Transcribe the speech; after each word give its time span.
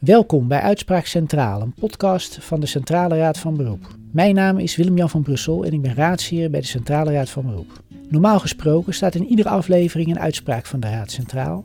Welkom 0.00 0.48
bij 0.48 0.60
Uitspraak 0.60 1.06
Centraal, 1.06 1.60
een 1.60 1.74
podcast 1.78 2.38
van 2.40 2.60
de 2.60 2.66
Centrale 2.66 3.16
Raad 3.16 3.38
van 3.38 3.56
Beroep. 3.56 3.86
Mijn 4.12 4.34
naam 4.34 4.58
is 4.58 4.76
Willem-Jan 4.76 5.10
van 5.10 5.22
Brussel 5.22 5.64
en 5.64 5.72
ik 5.72 5.82
ben 5.82 5.94
raadsheer 5.94 6.50
bij 6.50 6.60
de 6.60 6.66
Centrale 6.66 7.12
Raad 7.12 7.30
van 7.30 7.46
Beroep. 7.46 7.82
Normaal 8.08 8.38
gesproken 8.38 8.94
staat 8.94 9.14
in 9.14 9.26
iedere 9.26 9.48
aflevering 9.48 10.10
een 10.10 10.20
uitspraak 10.20 10.66
van 10.66 10.80
de 10.80 10.86
Raad 10.86 11.10
Centraal, 11.10 11.64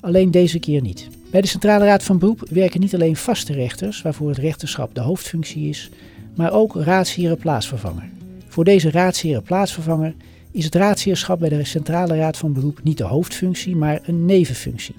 alleen 0.00 0.30
deze 0.30 0.58
keer 0.58 0.82
niet. 0.82 1.08
Bij 1.30 1.40
de 1.40 1.46
Centrale 1.46 1.84
Raad 1.84 2.02
van 2.02 2.18
Beroep 2.18 2.48
werken 2.50 2.80
niet 2.80 2.94
alleen 2.94 3.16
vaste 3.16 3.52
rechters, 3.52 4.02
waarvoor 4.02 4.28
het 4.28 4.38
rechterschap 4.38 4.94
de 4.94 5.00
hoofdfunctie 5.00 5.68
is, 5.68 5.90
maar 6.34 6.52
ook 6.52 6.74
raadsheren 6.74 7.38
plaatsvervanger. 7.38 8.08
Voor 8.48 8.64
deze 8.64 8.90
raadsheren 8.90 9.42
plaatsvervanger 9.42 10.14
is 10.50 10.64
het 10.64 10.74
raadsheerschap 10.74 11.38
bij 11.38 11.48
de 11.48 11.64
Centrale 11.64 12.16
Raad 12.16 12.36
van 12.36 12.52
Beroep 12.52 12.80
niet 12.82 12.98
de 12.98 13.04
hoofdfunctie, 13.04 13.76
maar 13.76 14.00
een 14.02 14.24
nevenfunctie. 14.24 14.94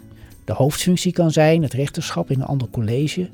De 0.48 0.54
hoofdfunctie 0.54 1.12
kan 1.12 1.32
zijn 1.32 1.62
het 1.62 1.74
rechterschap 1.74 2.32
in 2.32 2.40
een 2.40 2.46
ander 2.46 2.70
college 2.70 3.30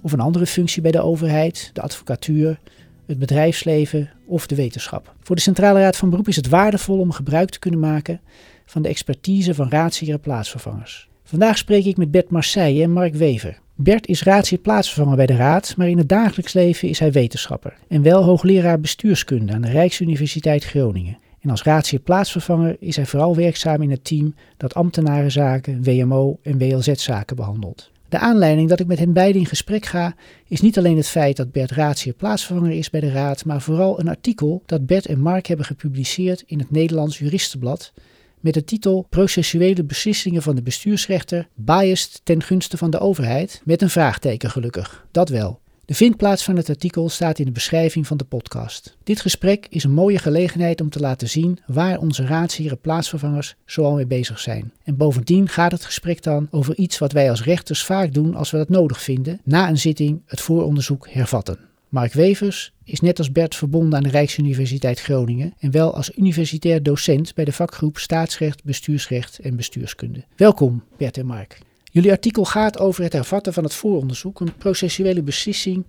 of 0.00 0.12
een 0.12 0.20
andere 0.20 0.46
functie 0.46 0.82
bij 0.82 0.90
de 0.90 1.00
overheid, 1.00 1.70
de 1.72 1.80
advocatuur, 1.80 2.58
het 3.06 3.18
bedrijfsleven 3.18 4.10
of 4.26 4.46
de 4.46 4.54
wetenschap. 4.54 5.14
Voor 5.20 5.36
de 5.36 5.42
Centrale 5.42 5.80
Raad 5.80 5.96
van 5.96 6.10
Beroep 6.10 6.28
is 6.28 6.36
het 6.36 6.48
waardevol 6.48 6.98
om 6.98 7.10
gebruik 7.12 7.50
te 7.50 7.58
kunnen 7.58 7.80
maken 7.80 8.20
van 8.66 8.82
de 8.82 8.88
expertise 8.88 9.54
van 9.54 9.70
raadsheren 9.70 10.20
plaatsvervangers. 10.20 11.08
Vandaag 11.24 11.58
spreek 11.58 11.84
ik 11.84 11.96
met 11.96 12.10
Bert 12.10 12.30
Marseille 12.30 12.82
en 12.82 12.92
Mark 12.92 13.14
Wever. 13.14 13.58
Bert 13.74 14.06
is 14.06 14.22
raadsheer 14.22 14.58
plaatsvervanger 14.58 15.16
bij 15.16 15.26
de 15.26 15.36
Raad, 15.36 15.74
maar 15.76 15.88
in 15.88 15.98
het 15.98 16.08
dagelijks 16.08 16.52
leven 16.52 16.88
is 16.88 16.98
hij 16.98 17.12
wetenschapper 17.12 17.76
en 17.88 18.02
wel 18.02 18.22
hoogleraar 18.22 18.80
bestuurskunde 18.80 19.52
aan 19.52 19.62
de 19.62 19.70
Rijksuniversiteit 19.70 20.64
Groningen. 20.64 21.18
En 21.46 21.52
als 21.52 21.62
raadsheer 21.62 22.00
plaatsvervanger 22.00 22.76
is 22.80 22.96
hij 22.96 23.06
vooral 23.06 23.36
werkzaam 23.36 23.82
in 23.82 23.90
het 23.90 24.04
team 24.04 24.34
dat 24.56 24.74
ambtenarenzaken, 24.74 25.82
WMO 25.82 26.38
en 26.42 26.58
WLZ-zaken 26.58 27.36
behandelt. 27.36 27.90
De 28.08 28.18
aanleiding 28.18 28.68
dat 28.68 28.80
ik 28.80 28.86
met 28.86 28.98
hen 28.98 29.12
beiden 29.12 29.40
in 29.40 29.46
gesprek 29.46 29.86
ga 29.86 30.14
is 30.48 30.60
niet 30.60 30.78
alleen 30.78 30.96
het 30.96 31.06
feit 31.06 31.36
dat 31.36 31.52
Bert 31.52 31.70
raadsheer 31.70 32.12
plaatsvervanger 32.12 32.70
is 32.70 32.90
bij 32.90 33.00
de 33.00 33.10
Raad, 33.10 33.44
maar 33.44 33.60
vooral 33.60 34.00
een 34.00 34.08
artikel 34.08 34.62
dat 34.66 34.86
Bert 34.86 35.06
en 35.06 35.20
Mark 35.20 35.46
hebben 35.46 35.66
gepubliceerd 35.66 36.42
in 36.46 36.58
het 36.58 36.70
Nederlands 36.70 37.18
Juristenblad 37.18 37.92
met 38.40 38.54
de 38.54 38.64
titel 38.64 39.06
Processuele 39.10 39.84
beslissingen 39.84 40.42
van 40.42 40.54
de 40.54 40.62
bestuursrechter 40.62 41.48
biased 41.54 42.20
ten 42.24 42.42
gunste 42.42 42.76
van 42.76 42.90
de 42.90 42.98
overheid, 42.98 43.62
met 43.64 43.82
een 43.82 43.90
vraagteken 43.90 44.50
gelukkig, 44.50 45.06
dat 45.10 45.28
wel. 45.28 45.60
De 45.86 45.94
vindplaats 45.94 46.44
van 46.44 46.56
het 46.56 46.68
artikel 46.68 47.08
staat 47.08 47.38
in 47.38 47.44
de 47.44 47.50
beschrijving 47.50 48.06
van 48.06 48.16
de 48.16 48.24
podcast. 48.24 48.96
Dit 49.04 49.20
gesprek 49.20 49.66
is 49.70 49.84
een 49.84 49.92
mooie 49.92 50.18
gelegenheid 50.18 50.80
om 50.80 50.90
te 50.90 51.00
laten 51.00 51.28
zien 51.28 51.58
waar 51.66 51.98
onze 51.98 52.26
raadsheren 52.26 52.80
plaatsvervangers 52.80 53.54
zoal 53.64 53.94
mee 53.94 54.06
bezig 54.06 54.40
zijn. 54.40 54.72
En 54.84 54.96
bovendien 54.96 55.48
gaat 55.48 55.72
het 55.72 55.84
gesprek 55.84 56.22
dan 56.22 56.48
over 56.50 56.76
iets 56.76 56.98
wat 56.98 57.12
wij 57.12 57.30
als 57.30 57.44
rechters 57.44 57.84
vaak 57.84 58.14
doen 58.14 58.34
als 58.34 58.50
we 58.50 58.56
dat 58.56 58.68
nodig 58.68 59.02
vinden, 59.02 59.40
na 59.44 59.68
een 59.68 59.78
zitting 59.78 60.22
het 60.26 60.40
vooronderzoek 60.40 61.08
hervatten. 61.10 61.58
Mark 61.88 62.12
Wevers 62.12 62.72
is 62.84 63.00
net 63.00 63.18
als 63.18 63.32
Bert 63.32 63.54
verbonden 63.54 63.96
aan 63.96 64.04
de 64.04 64.10
Rijksuniversiteit 64.10 65.00
Groningen 65.00 65.54
en 65.58 65.70
wel 65.70 65.94
als 65.94 66.16
universitair 66.16 66.82
docent 66.82 67.34
bij 67.34 67.44
de 67.44 67.52
vakgroep 67.52 67.98
Staatsrecht, 67.98 68.64
Bestuursrecht 68.64 69.38
en 69.38 69.56
Bestuurskunde. 69.56 70.24
Welkom 70.36 70.84
Bert 70.96 71.18
en 71.18 71.26
Mark. 71.26 71.58
Jullie 71.96 72.10
artikel 72.10 72.44
gaat 72.44 72.78
over 72.78 73.02
het 73.02 73.12
hervatten 73.12 73.52
van 73.52 73.64
het 73.64 73.74
vooronderzoek, 73.74 74.40
een 74.40 74.56
processuele 74.56 75.22
beslissing 75.22 75.86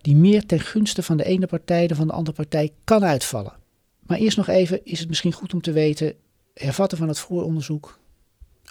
die 0.00 0.16
meer 0.16 0.46
ten 0.46 0.60
gunste 0.60 1.02
van 1.02 1.16
de 1.16 1.24
ene 1.24 1.46
partij 1.46 1.86
dan 1.86 1.96
van 1.96 2.06
de 2.06 2.12
andere 2.12 2.36
partij 2.36 2.72
kan 2.84 3.04
uitvallen. 3.04 3.52
Maar 4.06 4.18
eerst 4.18 4.36
nog 4.36 4.48
even 4.48 4.84
is 4.84 4.98
het 4.98 5.08
misschien 5.08 5.32
goed 5.32 5.54
om 5.54 5.60
te 5.60 5.72
weten, 5.72 6.14
hervatten 6.54 6.98
van 6.98 7.08
het 7.08 7.18
vooronderzoek, 7.18 7.98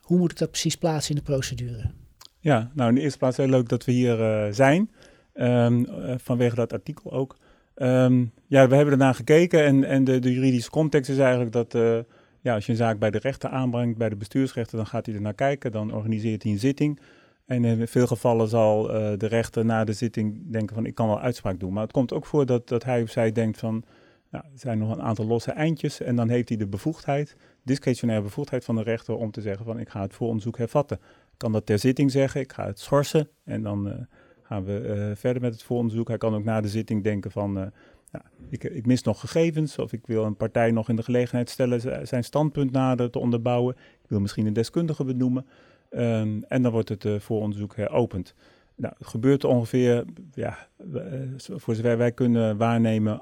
hoe 0.01 0.17
moet 0.17 0.31
ik 0.31 0.37
dat 0.37 0.49
precies 0.49 0.75
plaatsen 0.75 1.15
in 1.15 1.21
de 1.23 1.31
procedure? 1.31 1.91
Ja, 2.39 2.71
nou 2.73 2.89
in 2.89 2.95
de 2.95 3.01
eerste 3.01 3.17
plaats 3.17 3.37
heel 3.37 3.47
leuk 3.47 3.69
dat 3.69 3.85
we 3.85 3.91
hier 3.91 4.19
uh, 4.19 4.53
zijn, 4.53 4.91
um, 5.33 5.79
uh, 5.79 6.13
vanwege 6.17 6.55
dat 6.55 6.73
artikel 6.73 7.11
ook. 7.11 7.37
Um, 7.75 8.31
ja, 8.47 8.67
we 8.67 8.75
hebben 8.75 8.93
ernaar 8.93 9.15
gekeken 9.15 9.65
en, 9.65 9.83
en 9.83 10.03
de, 10.03 10.33
juridische 10.33 10.69
context 10.69 11.09
is 11.09 11.17
eigenlijk 11.17 11.51
dat 11.51 11.73
uh, 11.73 11.99
ja, 12.41 12.53
als 12.53 12.65
je 12.65 12.71
een 12.71 12.77
zaak 12.77 12.99
bij 12.99 13.11
de 13.11 13.19
rechter 13.19 13.49
aanbrengt, 13.49 13.97
bij 13.97 14.09
de 14.09 14.15
bestuursrechter, 14.15 14.77
dan 14.77 14.87
gaat 14.87 15.05
hij 15.05 15.15
er 15.15 15.21
naar 15.21 15.33
kijken, 15.33 15.71
dan 15.71 15.93
organiseert 15.93 16.43
hij 16.43 16.51
een 16.51 16.59
zitting. 16.59 16.99
En 17.45 17.65
in 17.65 17.87
veel 17.87 18.07
gevallen 18.07 18.47
zal 18.47 18.89
uh, 18.89 19.17
de 19.17 19.27
rechter 19.27 19.65
na 19.65 19.83
de 19.83 19.93
zitting 19.93 20.51
denken 20.51 20.75
van 20.75 20.85
ik 20.85 20.95
kan 20.95 21.07
wel 21.07 21.19
uitspraak 21.19 21.59
doen. 21.59 21.73
Maar 21.73 21.83
het 21.83 21.91
komt 21.91 22.13
ook 22.13 22.25
voor 22.25 22.45
dat, 22.45 22.67
dat 22.67 22.83
hij 22.83 23.01
of 23.01 23.09
zij 23.09 23.31
denkt 23.31 23.59
van 23.59 23.83
nou, 24.29 24.43
er 24.53 24.59
zijn 24.59 24.77
nog 24.77 24.91
een 24.91 25.01
aantal 25.01 25.25
losse 25.25 25.51
eindjes 25.51 26.01
en 26.01 26.15
dan 26.15 26.29
heeft 26.29 26.49
hij 26.49 26.57
de 26.57 26.67
bevoegdheid, 26.67 27.35
discretionaire 27.63 28.23
bevoegdheid 28.23 28.65
van 28.65 28.75
de 28.75 28.83
rechter 28.83 29.15
om 29.15 29.31
te 29.31 29.41
zeggen 29.41 29.65
van 29.65 29.79
ik 29.79 29.89
ga 29.89 30.01
het 30.01 30.13
vooronderzoek 30.13 30.57
hervatten. 30.57 30.97
Ik 31.07 31.37
kan 31.37 31.51
dat 31.51 31.65
ter 31.65 31.79
zitting 31.79 32.11
zeggen, 32.11 32.41
ik 32.41 32.53
ga 32.53 32.65
het 32.65 32.79
schorsen 32.79 33.29
en 33.43 33.63
dan 33.63 33.87
uh, 33.87 33.93
gaan 34.41 34.63
we 34.63 35.07
uh, 35.09 35.15
verder 35.15 35.41
met 35.41 35.53
het 35.53 35.63
vooronderzoek. 35.63 36.07
Hij 36.07 36.17
kan 36.17 36.35
ook 36.35 36.43
na 36.43 36.61
de 36.61 36.67
zitting 36.67 37.03
denken 37.03 37.31
van 37.31 37.71
ja, 38.11 38.21
ik, 38.49 38.63
ik, 38.63 38.85
mis 38.85 39.03
nog 39.03 39.19
gegevens 39.19 39.77
of 39.77 39.93
ik 39.93 40.07
wil 40.07 40.23
een 40.23 40.37
partij 40.37 40.71
nog 40.71 40.89
in 40.89 40.95
de 40.95 41.03
gelegenheid 41.03 41.49
stellen 41.49 42.07
zijn 42.07 42.23
standpunt 42.23 42.71
nader 42.71 43.09
te 43.09 43.19
onderbouwen. 43.19 43.75
Ik 43.75 44.09
wil 44.09 44.19
misschien 44.19 44.45
een 44.45 44.53
deskundige 44.53 45.03
benoemen. 45.03 45.45
Um, 45.91 46.43
en 46.43 46.61
dan 46.61 46.71
wordt 46.71 46.89
het 46.89 47.05
uh, 47.05 47.19
vooronderzoek 47.19 47.75
heropend. 47.75 48.35
Nou, 48.75 48.93
het 48.97 49.07
gebeurt 49.07 49.43
ongeveer, 49.43 50.05
ja, 50.33 50.67
uh, 50.93 51.03
voor 51.37 51.75
zover 51.75 51.97
wij 51.97 52.11
kunnen 52.11 52.57
waarnemen, 52.57 53.21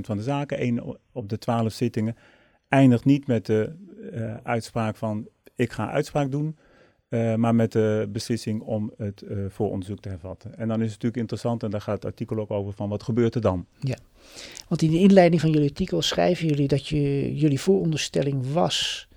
van 0.00 0.16
de 0.16 0.22
zaken, 0.22 0.58
1 0.58 0.96
op 1.12 1.28
de 1.28 1.38
12 1.38 1.72
zittingen, 1.72 2.16
eindigt 2.68 3.04
niet 3.04 3.26
met 3.26 3.46
de 3.46 3.72
uh, 4.12 4.36
uitspraak 4.42 4.96
van 4.96 5.28
ik 5.54 5.72
ga 5.72 5.90
uitspraak 5.90 6.30
doen. 6.30 6.56
Uh, 7.08 7.34
maar 7.34 7.54
met 7.54 7.72
de 7.72 8.08
beslissing 8.12 8.60
om 8.60 8.92
het 8.96 9.22
uh, 9.22 9.44
vooronderzoek 9.48 10.00
te 10.00 10.08
hervatten. 10.08 10.58
En 10.58 10.68
dan 10.68 10.76
is 10.76 10.82
het 10.82 10.90
natuurlijk 10.90 11.16
interessant, 11.16 11.62
en 11.62 11.70
daar 11.70 11.80
gaat 11.80 11.94
het 11.94 12.04
artikel 12.04 12.38
ook 12.38 12.50
over, 12.50 12.72
van 12.72 12.88
wat 12.88 13.02
gebeurt 13.02 13.34
er 13.34 13.40
dan? 13.40 13.66
Ja, 13.80 13.96
want 14.68 14.82
in 14.82 14.90
de 14.90 14.98
inleiding 14.98 15.40
van 15.40 15.50
jullie 15.50 15.68
artikel 15.68 16.02
schrijven 16.02 16.46
jullie 16.46 16.68
dat 16.68 16.86
je, 16.86 17.34
jullie 17.36 17.60
vooronderstelling 17.60 18.52
was 18.52 19.08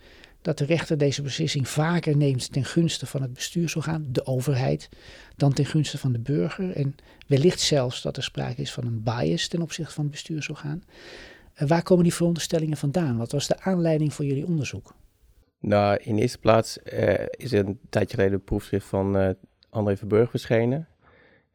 dat 0.42 0.58
de 0.58 0.66
rechter 0.66 0.98
deze 0.98 1.22
beslissing 1.22 1.68
vaker 1.68 2.18
neemt 2.18 2.52
ten 2.52 2.66
gunste 2.66 3.06
van 3.06 3.22
het 3.22 3.34
bestuursorgaan, 3.34 4.06
de 4.12 4.26
overheid, 4.26 4.90
dan 5.36 5.54
ten 5.54 5.66
gunste 5.66 5.98
van 5.98 6.12
de 6.12 6.20
burger. 6.20 6.72
En 6.72 6.96
wellicht 7.28 7.60
zelfs 7.60 8.02
dat 8.02 8.18
er 8.18 8.24
sprake 8.24 8.62
is 8.62 8.74
van 8.74 8.86
een 8.86 9.04
bias 9.04 9.48
ten 9.48 9.62
opzichte 9.62 9.94
van 9.94 10.04
het 10.04 10.12
bestuursorgaan. 10.12 10.84
Uh, 11.62 11.68
waar 11.68 11.84
komen 11.84 12.04
die 12.04 12.14
veronderstellingen 12.14 12.78
vandaan? 12.78 13.18
Wat 13.18 13.32
was 13.32 13.48
de 13.48 13.60
aanleiding 13.60 14.14
voor 14.14 14.26
jullie 14.26 14.48
onderzoek? 14.48 14.94
Nou, 15.62 15.98
in 16.02 16.18
eerste 16.18 16.40
plaats 16.40 16.80
uh, 16.94 17.14
is 17.32 17.54
er 17.54 17.66
een 17.66 17.80
tijdje 17.90 18.16
geleden 18.16 18.34
een 18.34 18.44
proefschrift 18.44 18.88
van 18.88 19.18
uh, 19.18 19.30
André 19.70 19.98
Verburg 19.98 20.30
verschenen. 20.30 20.88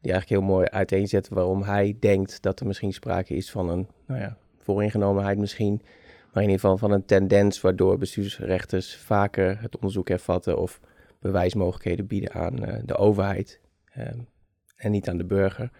Die 0.01 0.11
eigenlijk 0.11 0.41
heel 0.41 0.51
mooi 0.51 0.67
uiteenzet 0.67 1.29
waarom 1.29 1.63
hij 1.63 1.97
denkt 1.99 2.41
dat 2.41 2.59
er 2.59 2.67
misschien 2.67 2.93
sprake 2.93 3.35
is 3.35 3.51
van 3.51 3.69
een, 3.69 3.87
nou 4.05 4.21
ja, 4.21 4.37
vooringenomenheid 4.57 5.37
misschien. 5.37 5.81
Maar 6.33 6.43
in 6.43 6.49
ieder 6.49 6.59
geval 6.59 6.77
van 6.77 6.91
een 6.91 7.05
tendens 7.05 7.61
waardoor 7.61 7.97
bestuursrechters 7.97 8.95
vaker 8.95 9.61
het 9.61 9.75
onderzoek 9.75 10.07
hervatten 10.07 10.57
of 10.57 10.79
bewijsmogelijkheden 11.19 12.07
bieden 12.07 12.33
aan 12.33 12.69
uh, 12.69 12.75
de 12.85 12.95
overheid 12.95 13.59
en 14.75 14.91
niet 14.91 15.09
aan 15.09 15.17
de 15.17 15.25
burger. 15.25 15.71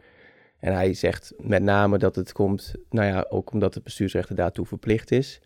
En 0.59 0.73
hij 0.73 0.93
zegt 0.93 1.33
met 1.37 1.63
name 1.63 1.97
dat 1.97 2.15
het 2.15 2.31
komt, 2.31 2.73
nou 2.89 3.07
ja, 3.07 3.25
ook 3.29 3.51
omdat 3.51 3.73
de 3.73 3.81
bestuursrechter 3.81 4.35
daartoe 4.35 4.65
verplicht 4.65 5.11
is. 5.11 5.41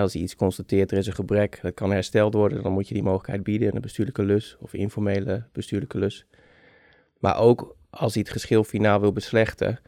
Als 0.00 0.12
hij 0.12 0.22
iets 0.22 0.36
constateert, 0.36 0.90
er 0.90 0.98
is 0.98 1.06
een 1.06 1.12
gebrek, 1.12 1.58
dat 1.62 1.74
kan 1.74 1.90
hersteld 1.90 2.34
worden, 2.34 2.62
dan 2.62 2.72
moet 2.72 2.88
je 2.88 2.94
die 2.94 3.02
mogelijkheid 3.02 3.42
bieden, 3.42 3.74
een 3.74 3.80
bestuurlijke 3.80 4.22
lus 4.22 4.56
of 4.60 4.74
informele 4.74 5.44
bestuurlijke 5.52 5.98
lus. 5.98 6.26
Maar 7.18 7.38
ook 7.38 7.76
als 7.90 8.14
hij 8.14 8.22
het 8.22 8.32
geschil 8.32 8.64
finaal 8.64 9.00
wil 9.00 9.12
beslechten, 9.12 9.80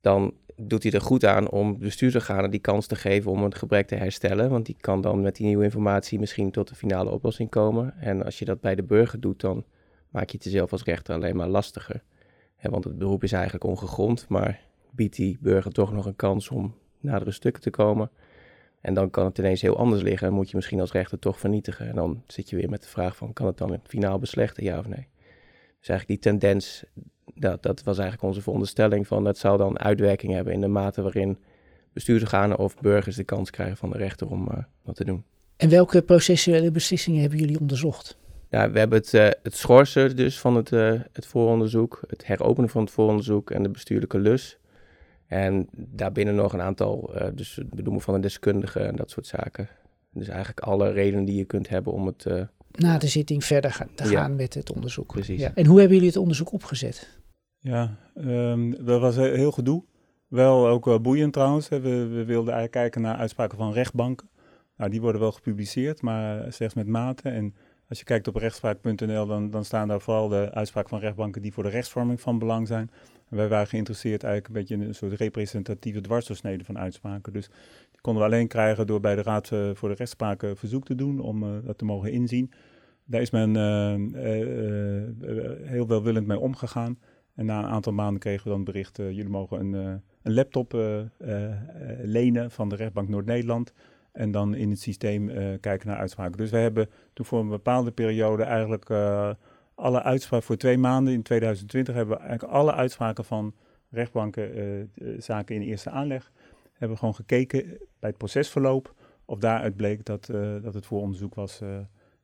dan 0.00 0.34
doet 0.56 0.82
hij 0.82 0.92
er 0.92 1.00
goed 1.00 1.24
aan 1.24 1.50
om 1.50 1.78
bestuursorganen 1.78 2.50
die 2.50 2.60
kans 2.60 2.86
te 2.86 2.96
geven 2.96 3.30
om 3.30 3.42
een 3.42 3.54
gebrek 3.54 3.86
te 3.86 3.94
herstellen. 3.94 4.50
Want 4.50 4.66
die 4.66 4.76
kan 4.80 5.00
dan 5.00 5.20
met 5.20 5.36
die 5.36 5.46
nieuwe 5.46 5.64
informatie 5.64 6.18
misschien 6.18 6.50
tot 6.50 6.68
de 6.68 6.74
finale 6.74 7.10
oplossing 7.10 7.50
komen. 7.50 7.94
En 8.00 8.24
als 8.24 8.38
je 8.38 8.44
dat 8.44 8.60
bij 8.60 8.74
de 8.74 8.82
burger 8.82 9.20
doet, 9.20 9.40
dan 9.40 9.64
maak 10.10 10.30
je 10.30 10.36
het 10.36 10.44
jezelf 10.44 10.72
als 10.72 10.84
rechter 10.84 11.14
alleen 11.14 11.36
maar 11.36 11.48
lastiger. 11.48 12.02
want 12.62 12.84
het 12.84 12.98
beroep 12.98 13.22
is 13.22 13.32
eigenlijk 13.32 13.64
ongegrond, 13.64 14.28
maar 14.28 14.60
biedt 14.90 15.16
die 15.16 15.38
burger 15.40 15.72
toch 15.72 15.92
nog 15.92 16.06
een 16.06 16.16
kans 16.16 16.48
om 16.48 16.74
nadere 17.00 17.30
stukken 17.30 17.62
te 17.62 17.70
komen. 17.70 18.10
En 18.88 18.94
dan 18.94 19.10
kan 19.10 19.24
het 19.24 19.38
ineens 19.38 19.60
heel 19.60 19.76
anders 19.76 20.02
liggen 20.02 20.28
en 20.28 20.34
moet 20.34 20.50
je 20.50 20.56
misschien 20.56 20.80
als 20.80 20.92
rechter 20.92 21.18
toch 21.18 21.38
vernietigen. 21.38 21.88
En 21.88 21.94
dan 21.94 22.22
zit 22.26 22.50
je 22.50 22.56
weer 22.56 22.70
met 22.70 22.82
de 22.82 22.88
vraag 22.88 23.16
van, 23.16 23.32
kan 23.32 23.46
het 23.46 23.58
dan 23.58 23.68
in 23.68 23.74
het 23.74 23.88
finaal 23.88 24.18
beslechten, 24.18 24.64
ja 24.64 24.78
of 24.78 24.86
nee? 24.86 25.08
Dus 25.78 25.88
eigenlijk 25.88 26.06
die 26.06 26.32
tendens, 26.32 26.84
dat, 27.34 27.62
dat 27.62 27.82
was 27.82 27.98
eigenlijk 27.98 28.28
onze 28.28 28.42
veronderstelling 28.42 29.06
van, 29.06 29.24
dat 29.24 29.38
zou 29.38 29.58
dan 29.58 29.78
uitwerking 29.78 30.32
hebben 30.32 30.52
in 30.52 30.60
de 30.60 30.68
mate 30.68 31.02
waarin 31.02 31.38
bestuursorganen 31.92 32.58
of 32.58 32.76
burgers 32.76 33.16
de 33.16 33.24
kans 33.24 33.50
krijgen 33.50 33.76
van 33.76 33.90
de 33.90 33.98
rechter 33.98 34.28
om 34.28 34.48
uh, 34.50 34.58
wat 34.82 34.96
te 34.96 35.04
doen. 35.04 35.24
En 35.56 35.68
welke 35.68 36.02
processuele 36.02 36.70
beslissingen 36.70 37.20
hebben 37.20 37.38
jullie 37.38 37.60
onderzocht? 37.60 38.16
Ja, 38.50 38.70
we 38.70 38.78
hebben 38.78 38.98
het, 38.98 39.12
uh, 39.12 39.28
het 39.42 39.56
schorsen 39.56 40.16
dus 40.16 40.40
van 40.40 40.56
het, 40.56 40.70
uh, 40.70 41.00
het 41.12 41.26
vooronderzoek, 41.26 42.00
het 42.06 42.26
heropenen 42.26 42.70
van 42.70 42.82
het 42.82 42.90
vooronderzoek 42.90 43.50
en 43.50 43.62
de 43.62 43.68
bestuurlijke 43.68 44.18
lus. 44.18 44.58
En 45.28 45.68
daarbinnen 45.76 46.34
nog 46.34 46.52
een 46.52 46.60
aantal, 46.60 47.10
uh, 47.16 47.26
dus 47.34 47.56
het 47.56 47.70
benoemen 47.70 48.02
van 48.02 48.14
een 48.14 48.20
deskundige 48.20 48.80
en 48.80 48.96
dat 48.96 49.10
soort 49.10 49.26
zaken. 49.26 49.68
Dus 50.12 50.28
eigenlijk 50.28 50.60
alle 50.60 50.90
redenen 50.90 51.24
die 51.24 51.36
je 51.36 51.44
kunt 51.44 51.68
hebben 51.68 51.92
om 51.92 52.06
het 52.06 52.24
uh, 52.28 52.42
na 52.72 52.98
de 52.98 53.06
zitting 53.06 53.44
verder 53.44 53.72
gaan, 53.72 53.88
te 53.94 54.10
Ja. 54.10 54.20
gaan 54.20 54.36
met 54.36 54.54
het 54.54 54.72
onderzoek. 54.72 55.12
Precies. 55.12 55.40
Ja. 55.40 55.52
En 55.54 55.66
hoe 55.66 55.78
hebben 55.78 55.94
jullie 55.96 56.10
het 56.12 56.20
onderzoek 56.20 56.52
opgezet? 56.52 57.20
Ja, 57.58 57.96
ehm, 58.14 58.70
dat 58.84 59.00
was 59.00 59.16
he- 59.16 59.34
heel 59.36 59.52
gedoe. 59.52 59.84
Wel 60.28 60.68
ook 60.68 60.84
wel 60.84 61.00
boeiend 61.00 61.32
trouwens. 61.32 61.68
hè. 61.68 61.80
We, 61.80 61.88
we 62.06 62.24
wilden 62.24 62.52
eigenlijk 62.54 62.70
kijken 62.72 63.00
naar 63.00 63.16
uitspraken 63.16 63.58
van 63.58 63.72
rechtbanken. 63.72 64.28
Nou, 64.76 64.90
die 64.90 65.00
worden 65.00 65.20
wel 65.20 65.32
gepubliceerd, 65.32 66.02
maar 66.02 66.52
slechts 66.52 66.74
met 66.74 66.86
mate. 66.86 67.28
En 67.28 67.54
als 67.88 67.98
je 67.98 68.04
kijkt 68.04 68.28
op 68.28 68.36
rechtspraak.nl, 68.36 69.26
dan, 69.26 69.50
dan 69.50 69.64
staan 69.64 69.88
daar 69.88 70.00
vooral 70.00 70.28
de 70.28 70.50
uitspraken 70.54 70.90
van 70.90 70.98
rechtbanken 70.98 71.42
die 71.42 71.52
voor 71.52 71.62
de 71.62 71.68
rechtsvorming 71.68 72.20
van 72.20 72.38
belang 72.38 72.66
zijn. 72.66 72.90
Wij 73.28 73.48
waren 73.48 73.66
geïnteresseerd 73.66 74.22
eigenlijk 74.22 74.54
een 74.54 74.60
beetje 74.60 74.74
in 74.74 74.88
een 74.88 74.94
soort 74.94 75.12
representatieve 75.12 76.00
dwarsdoorsnede 76.00 76.64
van 76.64 76.78
uitspraken. 76.78 77.32
Dus 77.32 77.46
die 77.90 78.00
konden 78.00 78.22
we 78.22 78.28
alleen 78.28 78.48
krijgen 78.48 78.86
door 78.86 79.00
bij 79.00 79.14
de 79.14 79.22
Raad 79.22 79.52
eh, 79.52 79.70
voor 79.74 79.88
de 79.88 79.94
Rechtspraak 79.94 80.42
een 80.42 80.56
verzoek 80.56 80.84
te 80.84 80.94
doen 80.94 81.20
om 81.20 81.42
eh, 81.42 81.48
dat 81.64 81.78
te 81.78 81.84
mogen 81.84 82.12
inzien. 82.12 82.52
Daar 83.04 83.20
is 83.20 83.30
men 83.30 83.56
eh, 83.56 83.94
eh, 83.94 85.02
eh, 85.02 85.68
heel 85.68 85.86
welwillend 85.86 86.26
mee 86.26 86.38
omgegaan. 86.38 86.98
En 87.38 87.44
na 87.46 87.58
een 87.58 87.70
aantal 87.70 87.92
maanden 87.92 88.20
kregen 88.20 88.44
we 88.44 88.50
dan 88.50 88.64
bericht, 88.64 88.98
eh, 88.98 89.10
jullie 89.10 89.28
mogen 89.30 89.60
een, 89.60 89.74
eh, 89.74 89.94
een 90.22 90.34
laptop 90.34 90.74
eh, 90.74 90.98
eh, 91.00 91.06
eh, 91.18 91.58
lenen 92.02 92.50
van 92.50 92.68
de 92.68 92.76
rechtbank 92.76 93.08
Noord-Nederland. 93.08 93.72
En 94.12 94.30
dan 94.30 94.54
in 94.54 94.70
het 94.70 94.80
systeem 94.80 95.28
eh, 95.28 95.46
kijken 95.60 95.88
naar 95.88 95.98
uitspraken. 95.98 96.36
Dus 96.36 96.50
we 96.50 96.56
hebben 96.56 96.88
toen 97.12 97.26
voor 97.26 97.40
een 97.40 97.48
bepaalde 97.48 97.90
periode 97.90 98.42
eigenlijk 98.42 98.90
eh, 98.90 99.30
alle 99.78 100.02
uitspraken, 100.02 100.46
voor 100.46 100.56
twee 100.56 100.78
maanden 100.78 101.12
in 101.14 101.22
2020 101.22 101.94
hebben 101.94 102.16
we 102.16 102.22
eigenlijk 102.22 102.52
alle 102.52 102.74
uitspraken 102.74 103.24
van 103.24 103.54
rechtbanken, 103.90 104.54
eh, 104.54 104.80
eh, 104.80 104.86
zaken 105.18 105.54
in 105.54 105.62
eerste 105.62 105.90
aanleg, 105.90 106.30
hebben 106.72 106.90
we 106.90 106.96
gewoon 106.96 107.14
gekeken 107.14 107.64
bij 107.98 108.08
het 108.08 108.16
procesverloop 108.16 108.94
of 109.24 109.38
daaruit 109.38 109.76
bleek 109.76 110.04
dat, 110.04 110.28
eh, 110.28 110.40
dat 110.62 110.74
het 110.74 110.86
vooronderzoek 110.86 111.34
was 111.34 111.60
eh 111.60 111.68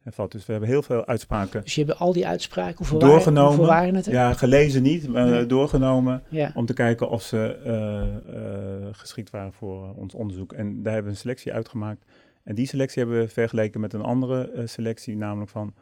hervat. 0.02 0.32
Dus 0.32 0.46
we 0.46 0.52
hebben 0.52 0.70
heel 0.70 0.82
veel 0.82 1.06
uitspraken 1.06 1.62
Dus 1.62 1.74
je 1.74 1.84
hebt 1.84 1.98
al 1.98 2.12
die 2.12 2.26
uitspraken, 2.26 2.76
hoeveel 2.76 2.98
Doorgenomen. 2.98 3.34
Waren, 3.34 3.56
hoeveel 3.56 3.74
waren 3.74 3.94
het 3.94 4.06
er? 4.06 4.12
ja, 4.12 4.32
gelezen 4.32 4.82
niet, 4.82 5.08
maar 5.08 5.26
Nee. 5.26 5.46
doorgenomen. 5.46 6.22
Ja. 6.28 6.52
Om 6.54 6.66
te 6.66 6.72
kijken 6.72 7.10
of 7.10 7.22
ze 7.22 8.90
geschikt 8.92 9.30
waren 9.30 9.52
voor 9.52 9.94
ons 9.94 10.14
onderzoek. 10.14 10.52
En 10.52 10.82
daar 10.82 10.92
hebben 10.92 11.04
we 11.04 11.16
een 11.16 11.22
selectie 11.22 11.52
uitgemaakt. 11.52 12.04
En 12.42 12.54
die 12.54 12.66
selectie 12.66 13.02
hebben 13.02 13.20
we 13.20 13.28
vergeleken 13.28 13.80
met 13.80 13.92
een 13.92 14.02
andere 14.02 14.62
selectie, 14.64 15.16
namelijk 15.16 15.50
van 15.50 15.74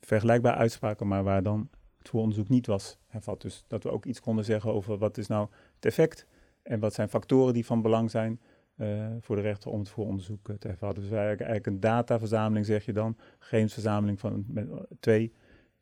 vergelijkbare 0.00 0.56
uitspraken, 0.56 1.08
maar 1.08 1.22
waar 1.22 1.42
dan 1.42 1.68
het 1.98 2.08
vooronderzoek 2.08 2.48
niet 2.48 2.66
was 2.66 2.98
hervat. 3.06 3.40
Dus 3.40 3.64
dat 3.66 3.82
we 3.82 3.90
ook 3.90 4.04
iets 4.04 4.20
konden 4.20 4.44
zeggen 4.44 4.72
over 4.72 4.98
wat 4.98 5.18
is 5.18 5.26
nou 5.26 5.48
het 5.74 5.84
effect 5.84 6.26
en 6.62 6.80
wat 6.80 6.94
zijn 6.94 7.08
factoren 7.08 7.54
die 7.54 7.66
van 7.66 7.82
belang 7.82 8.10
zijn 8.10 8.40
eh, 8.76 9.06
voor 9.20 9.36
de 9.36 9.42
rechter 9.42 9.70
om 9.70 9.78
het 9.78 9.88
vooronderzoek 9.88 10.48
eh, 10.48 10.56
te 10.56 10.68
hervatten. 10.68 11.02
Dus 11.02 11.12
eigenlijk, 11.12 11.40
eigenlijk 11.40 11.74
een 11.74 11.80
dataverzameling 11.80 12.66
zeg 12.66 12.84
je 12.84 12.92
dan, 12.92 13.16
gegevensverzameling 13.38 14.20
van 14.20 14.44
met, 14.48 14.70
eh, 14.70 14.76
twee, 15.00 15.32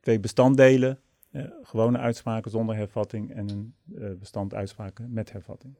twee 0.01 0.21
bestanddelen, 0.21 1.01
eh, 1.31 1.43
gewone 1.63 1.99
uitspraken 1.99 2.51
zonder 2.51 2.77
hervatting 2.77 3.35
en 3.35 3.49
een 3.49 3.75
eh, 3.99 4.11
bestand 4.19 4.55
uitspraken 4.55 5.13
met 5.13 5.33
hervatting. 5.33 5.75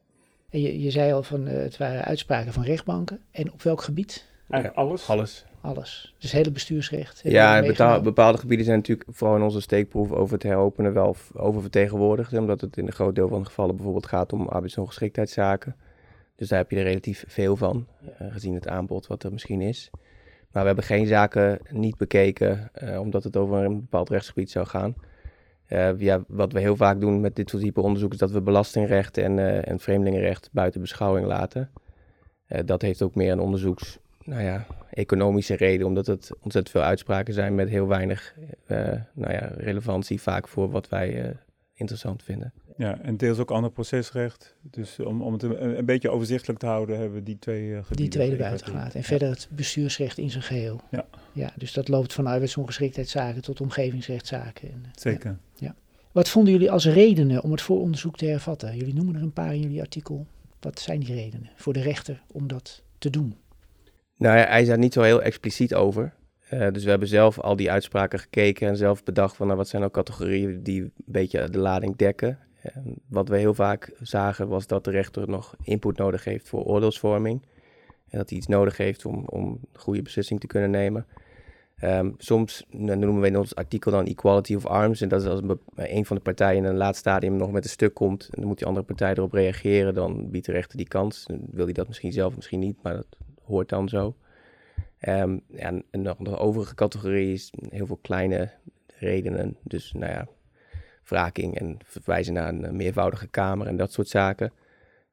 En 0.49 0.61
je, 0.61 0.79
je 0.79 0.91
zei 0.91 1.13
al 1.13 1.23
van 1.23 1.47
eh, 1.47 1.57
het 1.57 1.77
waren 1.77 2.03
uitspraken 2.03 2.53
van 2.53 2.63
rechtbanken. 2.63 3.21
En 3.31 3.51
op 3.51 3.61
welk 3.61 3.81
gebied? 3.81 4.25
Eigenlijk 4.49 4.81
alles. 4.81 5.09
Alles. 5.09 5.45
Alles. 5.61 6.15
Dus 6.17 6.31
hele 6.31 6.51
bestuursrecht. 6.51 7.21
Ja, 7.23 7.61
betaal- 7.61 8.01
bepaalde 8.01 8.37
gebieden 8.37 8.65
zijn 8.65 8.77
natuurlijk 8.77 9.09
vooral 9.11 9.35
in 9.37 9.43
onze 9.43 9.61
steekproef 9.61 10.11
over 10.11 10.33
het 10.33 10.43
heropenen 10.43 10.93
wel 10.93 11.15
oververtegenwoordigd. 11.33 12.33
Omdat 12.33 12.61
het 12.61 12.77
in 12.77 12.85
een 12.85 12.93
groot 12.93 13.15
deel 13.15 13.27
van 13.27 13.39
de 13.39 13.45
gevallen 13.45 13.75
bijvoorbeeld 13.75 14.05
gaat 14.05 14.33
om 14.33 14.47
arbeidsongeschiktheidszaken. 14.47 15.75
Dus 16.35 16.47
daar 16.47 16.59
heb 16.59 16.71
je 16.71 16.77
er 16.77 16.83
relatief 16.83 17.23
veel 17.27 17.55
van, 17.55 17.87
eh, 18.17 18.27
gezien 18.31 18.53
het 18.53 18.67
aanbod 18.67 19.07
wat 19.07 19.23
er 19.23 19.31
misschien 19.31 19.61
is. 19.61 19.89
Maar 20.51 20.61
we 20.61 20.67
hebben 20.67 20.85
geen 20.85 21.07
zaken 21.07 21.59
niet 21.69 21.97
bekeken, 21.97 22.69
eh, 22.73 22.99
omdat 22.99 23.23
het 23.23 23.37
over 23.37 23.57
een 23.63 23.79
bepaald 23.79 24.09
rechtsgebied 24.09 24.51
zou 24.51 24.65
gaan. 24.65 24.95
Eh, 25.65 25.99
ja, 25.99 26.23
wat 26.27 26.51
we 26.51 26.59
heel 26.59 26.75
vaak 26.75 26.99
doen 26.99 27.21
met 27.21 27.35
dit 27.35 27.49
soort 27.49 27.63
type 27.63 27.81
onderzoek 27.81 28.11
is 28.11 28.17
dat 28.17 28.31
we 28.31 28.41
belastingrecht 28.41 29.17
en, 29.17 29.39
eh, 29.39 29.67
en 29.71 29.79
vreemdelingenrecht 29.79 30.49
buiten 30.51 30.81
beschouwing 30.81 31.27
laten. 31.27 31.71
Dat 32.65 32.81
heeft 32.81 33.01
ook 33.01 33.15
meer 33.15 33.31
een 33.31 33.39
onderzoeks, 33.39 33.99
nou 34.23 34.41
ja, 34.41 34.65
economische 34.89 35.55
reden, 35.55 35.87
omdat 35.87 36.07
het 36.07 36.31
ontzettend 36.39 36.69
veel 36.69 36.81
uitspraken 36.81 37.33
zijn 37.33 37.55
met 37.55 37.69
heel 37.69 37.87
weinig 37.87 38.35
eh, 38.65 38.77
nou 39.13 39.33
ja, 39.33 39.51
relevantie 39.57 40.21
vaak 40.21 40.47
voor 40.47 40.69
wat 40.69 40.89
wij 40.89 41.23
eh, 41.23 41.35
interessant 41.73 42.23
vinden. 42.23 42.53
Ja, 42.77 42.99
en 43.01 43.17
deels 43.17 43.37
ook 43.37 43.51
ander 43.51 43.71
procesrecht. 43.71 44.55
Dus 44.61 44.99
om, 44.99 45.21
om 45.21 45.33
het 45.33 45.43
een, 45.43 45.77
een 45.77 45.85
beetje 45.85 46.09
overzichtelijk 46.09 46.59
te 46.59 46.65
houden, 46.65 46.97
hebben 46.97 47.17
we 47.17 47.23
die 47.23 47.39
twee 47.39 47.75
eh, 47.75 47.83
gebieden. 47.83 48.09
Die 48.09 48.19
buiten 48.19 48.45
uitgelicht. 48.45 48.77
gelaten. 48.77 48.99
En 48.99 49.05
verder 49.05 49.29
het 49.29 49.47
bestuursrecht 49.51 50.17
in 50.17 50.29
zijn 50.31 50.43
geheel. 50.43 50.81
Ja. 50.91 51.05
ja. 51.33 51.51
Dus 51.55 51.73
dat 51.73 51.87
loopt 51.87 52.13
van 52.13 52.27
arbeidsongeschiktheidszaken 52.27 53.41
tot 53.41 53.61
omgevingsrechtszaken. 53.61 54.71
En, 54.71 54.85
Zeker. 54.95 55.37
ja. 55.55 55.75
Wat 56.11 56.29
vonden 56.29 56.53
jullie 56.53 56.71
als 56.71 56.85
redenen 56.85 57.43
om 57.43 57.51
het 57.51 57.61
vooronderzoek 57.61 58.17
te 58.17 58.25
hervatten? 58.25 58.77
Jullie 58.77 58.93
noemen 58.93 59.15
er 59.15 59.21
een 59.21 59.33
paar 59.33 59.53
in 59.53 59.61
jullie 59.61 59.81
artikel. 59.81 60.27
Wat 60.59 60.79
zijn 60.79 60.99
die 60.99 61.15
redenen 61.15 61.49
voor 61.55 61.73
de 61.73 61.81
rechter 61.81 62.21
om 62.27 62.47
dat 62.47 62.83
te 62.97 63.09
doen? 63.09 63.35
Nou 64.19 64.37
ja, 64.37 64.45
hij 64.45 64.61
is 64.61 64.67
daar 64.67 64.77
niet 64.77 64.93
zo 64.93 65.01
heel 65.01 65.21
expliciet 65.21 65.75
over. 65.75 66.13
Eh, 66.49 66.71
dus 66.71 66.83
we 66.83 66.89
hebben 66.89 67.07
zelf 67.07 67.39
al 67.39 67.55
die 67.55 67.71
uitspraken 67.71 68.19
gekeken 68.19 68.67
en 68.67 68.77
zelf 68.77 69.03
bedacht 69.03 69.35
van 69.35 69.45
nou, 69.45 69.57
wat 69.57 69.67
zijn 69.67 69.81
nou 69.81 69.93
categorieën 69.93 70.63
die 70.63 70.81
een 70.81 70.91
beetje 70.95 71.49
de 71.49 71.57
lading 71.57 71.95
dekken. 71.95 72.39
En 72.61 72.95
wat 73.07 73.29
we 73.29 73.37
heel 73.37 73.53
vaak 73.53 73.91
zagen 74.01 74.47
was 74.47 74.67
dat 74.67 74.83
de 74.83 74.91
rechter 74.91 75.29
nog 75.29 75.55
input 75.61 75.97
nodig 75.97 76.23
heeft 76.23 76.49
voor 76.49 76.63
oordeelsvorming. 76.63 77.41
En 78.09 78.17
dat 78.17 78.29
hij 78.29 78.37
iets 78.37 78.47
nodig 78.47 78.77
heeft 78.77 79.05
om, 79.05 79.23
om 79.25 79.59
goede 79.73 80.01
beslissing 80.01 80.39
te 80.39 80.47
kunnen 80.47 80.69
nemen. 80.69 81.05
Ehm, 81.75 82.11
soms 82.17 82.65
nou, 82.69 82.97
noemen 82.97 83.21
we 83.21 83.27
in 83.27 83.37
ons 83.37 83.55
artikel 83.55 83.91
dan 83.91 84.05
equality 84.05 84.55
of 84.55 84.65
arms. 84.65 85.01
En 85.01 85.09
dat 85.09 85.21
is 85.21 85.27
als 85.27 85.41
een, 85.41 85.59
een 85.75 86.05
van 86.05 86.15
de 86.15 86.21
partijen 86.21 86.63
in 86.63 86.69
een 86.69 86.77
laat 86.77 86.95
stadium 86.95 87.35
nog 87.35 87.51
met 87.51 87.63
een 87.63 87.69
stuk 87.69 87.93
komt. 87.93 88.23
En 88.23 88.35
dan 88.39 88.47
moet 88.47 88.57
die 88.57 88.67
andere 88.67 88.85
partij 88.85 89.11
erop 89.11 89.33
reageren. 89.33 89.93
Dan 89.93 90.29
biedt 90.29 90.45
de 90.45 90.51
rechter 90.51 90.77
die 90.77 90.87
kans. 90.87 91.25
Dan 91.25 91.39
wil 91.51 91.65
hij 91.65 91.73
dat 91.73 91.87
misschien 91.87 92.11
zelf, 92.11 92.35
misschien 92.35 92.59
niet. 92.59 92.77
Maar 92.81 92.93
dat 92.93 93.17
hoort 93.49 93.69
dan 93.69 93.89
zo. 93.89 94.15
Ehm, 94.99 95.37
en 95.55 95.83
nog 95.91 96.17
de 96.17 96.37
overige 96.37 96.75
categorie 96.75 97.33
is 97.33 97.53
heel 97.69 97.85
veel 97.85 97.99
kleine 98.01 98.49
redenen. 98.99 99.57
Dus 99.63 99.91
nou 99.93 100.11
ja, 100.11 100.27
wraking 101.03 101.59
en 101.59 101.77
verwijzen 101.83 102.33
naar 102.33 102.47
een 102.49 102.65
eh, 102.65 102.71
meervoudige 102.71 103.27
kamer 103.27 103.67
en 103.67 103.77
dat 103.77 103.91
soort 103.91 104.07
zaken. 104.07 104.51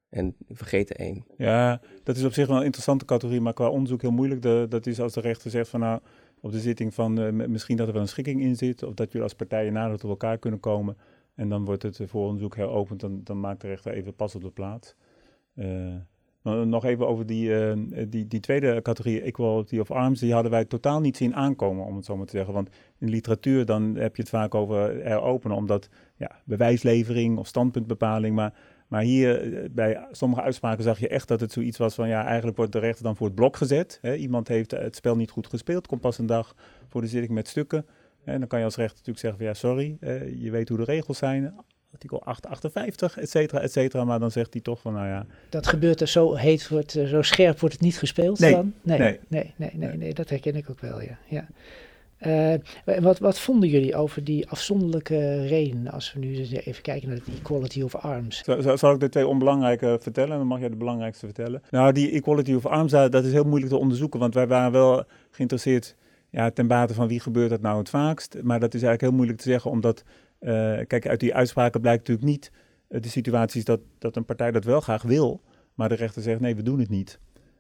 En 0.09 0.37
vergeet 0.49 0.91
er 0.91 0.97
één. 0.97 1.25
Ja, 1.37 1.81
dat 2.03 2.17
is 2.17 2.25
op 2.25 2.33
zich 2.33 2.47
wel 2.47 2.57
een 2.57 2.65
interessante 2.65 3.05
categorie, 3.05 3.41
maar 3.41 3.53
qua 3.53 3.69
onderzoek 3.69 4.03
heel 4.03 4.11
moeilijk. 4.11 4.43
De, 4.43 4.67
dat 4.69 4.87
is 4.87 5.01
als 5.01 5.13
de 5.13 5.21
rechter 5.21 5.51
zegt 5.51 5.69
van 5.69 5.81
nou, 5.81 6.01
op 6.41 6.53
de 6.53 6.61
zitting 6.61 6.95
van 6.95 7.13
m- 7.13 7.51
misschien 7.51 7.77
dat 7.77 7.87
er 7.87 7.93
wel 7.93 8.03
een 8.03 8.09
schikking 8.09 8.41
in 8.41 8.57
zit, 8.57 8.83
of 8.83 8.95
dat 8.95 9.07
jullie 9.07 9.23
als 9.23 9.35
partijen 9.35 9.73
nader 9.73 9.99
tot 9.99 10.11
elkaar 10.11 10.39
kunnen 10.39 10.61
komen. 10.61 10.97
En 11.35 11.49
dan 11.49 11.65
wordt 11.65 11.83
het 11.83 12.01
eh, 12.01 12.07
vooronderzoek 12.07 12.57
heropend, 12.57 13.01
dan, 13.01 13.21
dan 13.25 13.41
maakt 13.41 13.61
de 13.61 13.67
rechter 13.67 13.93
even 13.93 14.15
pas 14.15 14.35
op 14.35 14.43
de 14.43 14.51
plaats. 14.51 14.95
Nog 16.47 16.85
even 16.85 17.09
over 17.09 17.27
die, 17.27 17.59
eh, 17.59 17.77
die, 18.09 18.27
die 18.27 18.41
tweede 18.41 18.83
categorie, 18.83 19.21
equality 19.21 19.79
of 19.79 19.91
arms, 19.91 20.21
die 20.21 20.33
hadden 20.33 20.51
wij 20.51 20.65
totaal 20.65 21.01
niet 21.01 21.17
zien 21.17 21.35
aankomen, 21.35 21.85
om 21.85 21.97
het 21.97 22.05
zo 22.05 22.17
maar 22.17 22.27
te 22.27 22.37
zeggen. 22.37 22.55
Want 22.55 22.71
in 22.99 23.09
literatuur 23.09 23.65
dan 23.65 23.97
heb 23.97 24.17
je 24.17 24.23
het 24.23 24.31
vaak 24.31 24.55
over 24.55 25.05
heropenen, 25.05 25.57
omdat 25.57 25.89
ja, 26.17 26.31
bewijslevering 26.45 27.39
of 27.39 27.47
standpuntbepaling, 27.47 28.35
maar 28.35 28.55
maar 28.87 29.03
hier 29.03 29.55
eh, 29.55 29.71
bij 29.71 30.07
sommige 30.11 30.43
uitspraken 30.43 30.85
zag 30.85 30.99
je 30.99 31.09
echt 31.09 31.29
dat 31.29 31.41
het 31.41 31.53
zoiets 31.53 31.79
was 31.79 31.95
van 31.95 32.09
ja, 32.09 32.25
eigenlijk 32.25 32.57
wordt 32.57 32.73
de 32.73 32.79
rechter 32.79 33.05
dan 33.05 33.17
voor 33.17 33.27
het 33.27 33.35
blok 33.35 33.57
gezet. 33.57 33.99
Hè. 34.03 34.15
Iemand 34.15 34.49
heeft 34.49 34.71
het 34.71 34.97
spel 34.97 35.17
niet 35.17 35.31
goed 35.31 35.47
gespeeld, 35.47 35.87
komt 35.87 36.01
pas 36.01 36.19
een 36.19 36.27
dag 36.27 36.55
voor 36.89 37.01
de 37.01 37.07
zitting 37.07 37.33
met 37.33 37.49
stukken. 37.49 37.87
En 38.25 38.39
dan 38.39 38.49
kan 38.49 38.59
je 38.59 38.65
als 38.65 38.77
rechter 38.77 38.97
natuurlijk 38.97 39.19
zeggen 39.19 39.39
van 39.39 39.49
ja, 39.49 39.55
sorry, 39.55 39.97
eh, 40.01 40.43
je 40.43 40.51
weet 40.51 40.69
hoe 40.69 40.79
de 40.79 40.85
regels 40.85 41.19
zijn. 41.19 41.55
Artikel 41.93 42.23
858, 42.25 43.19
et 43.19 43.31
cetera, 43.31 43.61
et 43.61 43.73
cetera. 43.73 44.05
Maar 44.05 44.19
dan 44.19 44.31
zegt 44.31 44.53
hij 44.53 44.63
toch 44.63 44.81
van 44.81 44.93
nou 44.93 45.07
ja, 45.07 45.27
Dat 45.49 45.67
gebeurt 45.67 46.01
er 46.01 46.09
zo 46.09 46.35
heet, 46.35 46.69
wordt, 46.69 46.95
eh, 46.95 47.07
zo 47.07 47.23
scherp 47.23 47.61
wordt 47.61 47.75
het 47.75 47.85
niet 47.85 47.99
gespeeld 47.99 48.39
Nee, 48.39 48.53
dan? 48.53 48.73
Nee, 48.83 48.99
nee, 48.99 49.21
nee. 49.29 49.55
nee, 49.57 49.71
nee, 49.75 49.97
nee, 49.97 50.15
dat 50.15 50.29
herken 50.29 50.57
ik 50.57 50.71
ook 50.71 50.81
wel, 50.81 51.01
ja. 51.01 51.19
ja. 51.29 51.47
Eh, 52.17 52.55
wat, 53.01 53.19
wat 53.19 53.39
vonden 53.39 53.69
jullie 53.69 53.97
over 53.97 54.25
die 54.25 54.49
afzonderlijke 54.49 55.47
redenen, 55.47 55.93
als 55.93 56.13
we 56.13 56.19
nu 56.19 56.47
even 56.47 56.83
kijken 56.83 57.09
naar 57.09 57.17
de 57.17 57.33
equality 57.39 57.83
of 57.83 57.95
arms? 57.95 58.43
Zal, 58.75 58.93
ik 58.93 59.01
de 59.01 59.09
twee 59.09 59.27
onbelangrijke 59.27 59.99
vertellen? 60.01 60.39
Dan 60.39 60.47
mag 60.47 60.59
jij 60.59 60.69
de 60.69 60.77
belangrijkste 60.77 61.27
vertellen. 61.27 61.63
Nou, 61.71 61.93
die 61.93 62.11
equality 62.11 62.55
of 62.55 62.67
arms, 62.67 62.91
dat 62.91 63.13
dat 63.13 63.25
is 63.25 63.33
heel 63.33 63.45
moeilijk 63.45 63.73
te 63.73 63.79
onderzoeken. 63.79 64.21
Want 64.21 64.35
wij 64.35 64.47
waren 64.47 64.73
wel 64.73 65.05
geïnteresseerd 65.31 65.97
ja, 66.31 66.51
ten 66.51 66.67
bate 66.67 66.95
van 66.95 67.09
wie 67.09 67.21
gebeurt 67.21 67.51
dat 67.51 67.61
nou 67.61 67.79
het 67.79 67.89
vaakst. 67.89 68.37
Maar 68.43 68.61
dat 68.61 68.75
is 68.75 68.83
eigenlijk 68.83 69.03
heel 69.03 69.13
moeilijk 69.13 69.39
te 69.39 69.51
zeggen, 69.51 69.71
omdat... 69.71 70.05
eh, 70.47 70.87
kijk, 70.87 71.07
uit 71.09 71.21
die 71.21 71.35
uitspraken 71.35 71.81
blijkt 71.81 72.09
natuurlijk 72.09 72.29
niet 72.29 72.51
eh, 72.89 73.01
de 73.01 73.09
situaties 73.09 73.65
dat, 73.65 73.81
dat 73.99 74.17
een 74.17 74.25
partij 74.25 74.51
dat 74.51 74.65
wel 74.65 74.81
graag 74.81 75.03
wil. 75.03 75.41
Maar 75.75 75.89
de 75.89 75.95
rechter 75.95 76.23
zegt, 76.23 76.41
nee, 76.41 76.57
we 76.57 76.63
doen 76.63 76.79
het 76.79 76.89
niet. 76.89 77.19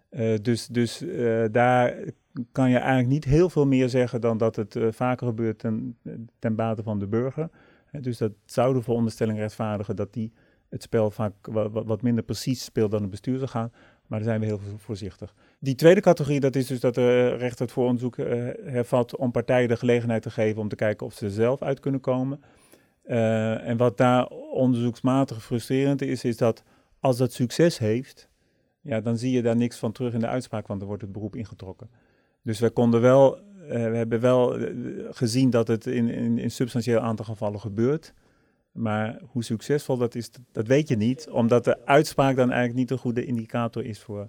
Eh, 0.09 0.35
dus 0.43 0.67
dus 0.67 1.05
daar 1.51 1.95
kan 2.53 2.71
je 2.71 2.77
eigenlijk 2.77 3.09
niet 3.09 3.25
heel 3.25 3.51
veel 3.51 3.67
meer 3.67 3.89
zeggen 3.89 4.21
dan 4.21 4.39
dat 4.39 4.57
het 4.57 4.77
vaker 4.91 5.27
gebeurt 5.27 5.59
ten, 5.59 5.97
ten 6.39 6.55
bate 6.55 6.83
van 6.83 6.99
de 6.99 7.07
burger. 7.07 7.49
Dus 8.01 8.19
dat 8.19 8.33
zou 8.45 8.75
de 8.75 8.83
veronderstelling 8.83 9.39
rechtvaardigen 9.39 9.97
dat 9.97 10.13
die 10.13 10.33
het 10.69 10.83
spel 10.83 11.11
vaak 11.11 11.33
wa- 11.43 11.71
wa- 11.71 11.85
wat 11.85 12.03
minder 12.03 12.25
precies 12.25 12.65
speelt 12.65 12.91
dan 12.91 13.01
het 13.01 13.11
bestuursorgaan. 13.11 13.73
Maar 14.07 14.19
daar 14.19 14.29
zijn 14.29 14.41
we 14.41 14.47
heel 14.47 14.59
vo- 14.59 14.77
voorzichtig. 14.77 15.35
Die 15.59 15.75
tweede 15.75 16.01
categorie, 16.01 16.41
dat 16.41 16.57
is 16.57 16.67
dus 16.67 16.81
dat 16.81 16.95
de 16.95 17.29
rechter 17.29 17.65
het 17.65 17.73
vooronderzoek 17.73 18.17
hervat 18.65 19.17
om 19.17 19.31
partijen 19.31 19.69
de 19.69 19.77
gelegenheid 19.77 20.23
te 20.23 20.31
geven 20.31 20.61
om 20.61 20.69
te 20.69 20.77
kijken 20.77 21.07
of 21.07 21.15
ze 21.15 21.25
er 21.25 21.31
zelf 21.31 21.63
uit 21.63 21.81
kunnen 21.81 22.01
komen. 22.01 22.41
Uh, 23.07 23.69
en 23.69 23.77
wat 23.77 23.97
daar 23.97 24.27
onderzoeksmatig 24.53 25.45
frustrerend 25.45 26.03
is, 26.03 26.25
is 26.25 26.37
dat 26.37 26.63
als 27.01 27.17
dat 27.17 27.33
succes 27.33 27.79
heeft, 27.79 28.29
ja, 28.81 29.01
dan 29.01 29.19
zie 29.19 29.31
je 29.31 29.43
daar 29.43 29.57
niks 29.57 29.79
van 29.79 29.93
terug 29.93 30.13
in 30.13 30.21
de 30.21 30.27
uitspraak, 30.27 30.67
want 30.67 30.81
er 30.81 30.87
wordt 30.87 31.03
het 31.03 31.13
beroep 31.13 31.37
ingetrokken. 31.37 31.91
Dus 32.43 32.61
we 32.61 32.71
konden 32.71 33.01
wel, 33.01 33.39
uh, 33.39 33.43
we 33.69 33.97
hebben 33.97 34.21
wel 34.21 34.59
gezien 35.11 35.51
dat 35.51 35.69
het 35.69 35.87
in, 35.87 36.09
in, 36.09 36.39
in 36.39 36.51
substantieel 36.51 37.01
aantal 37.01 37.25
gevallen 37.25 37.61
gebeurt. 37.61 38.15
Maar 38.73 39.21
hoe 39.27 39.45
succesvol 39.45 39.97
dat 39.97 40.15
is, 40.15 40.31
dat 40.53 40.67
weet 40.67 40.89
je 40.89 40.97
niet, 40.97 41.29
omdat 41.31 41.65
de 41.65 41.87
uitspraak 41.87 42.37
dan 42.37 42.51
eigenlijk 42.51 42.79
niet 42.79 42.91
een 42.91 42.99
goede 42.99 43.25
indicator 43.25 43.85
is 43.85 44.01
voor, 44.01 44.29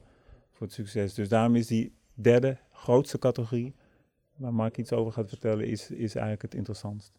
voor 0.51 0.65
het 0.65 0.75
succes. 0.75 1.13
Dus 1.13 1.29
daarom 1.29 1.55
is 1.55 1.67
die 1.67 1.93
derde 2.13 2.57
grootste 2.72 3.19
categorie, 3.19 3.75
waar 4.36 4.53
Mark 4.53 4.77
iets 4.77 4.91
over 4.91 5.12
gaat 5.12 5.29
vertellen, 5.29 5.67
is, 5.67 5.89
is 5.89 6.15
eigenlijk 6.15 6.41
het 6.41 6.53
interessantst. 6.55 7.12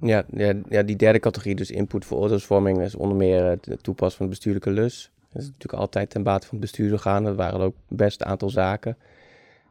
Ja, 0.00 0.24
ja, 0.30 0.52
ja, 0.68 0.82
die 0.82 0.96
derde 0.96 1.18
categorie, 1.18 1.54
dus 1.54 1.70
input 1.70 2.04
voor 2.04 2.18
oordeelsvorming, 2.18 2.80
is 2.80 2.94
onder 2.94 3.16
meer 3.16 3.44
het 3.44 3.82
toepassen 3.82 4.16
van 4.16 4.26
de 4.26 4.32
bestuurlijke 4.32 4.70
lus. 4.70 5.10
Dat 5.32 5.42
is 5.42 5.48
natuurlijk 5.48 5.80
altijd 5.80 6.10
ten 6.10 6.22
bate 6.22 6.46
van 6.46 6.56
het 6.56 6.60
bestuursorgaan. 6.60 7.24
Dat 7.24 7.36
waren 7.36 7.60
ook 7.60 7.74
best 7.88 8.20
een 8.20 8.26
aantal 8.26 8.50
zaken. 8.50 8.96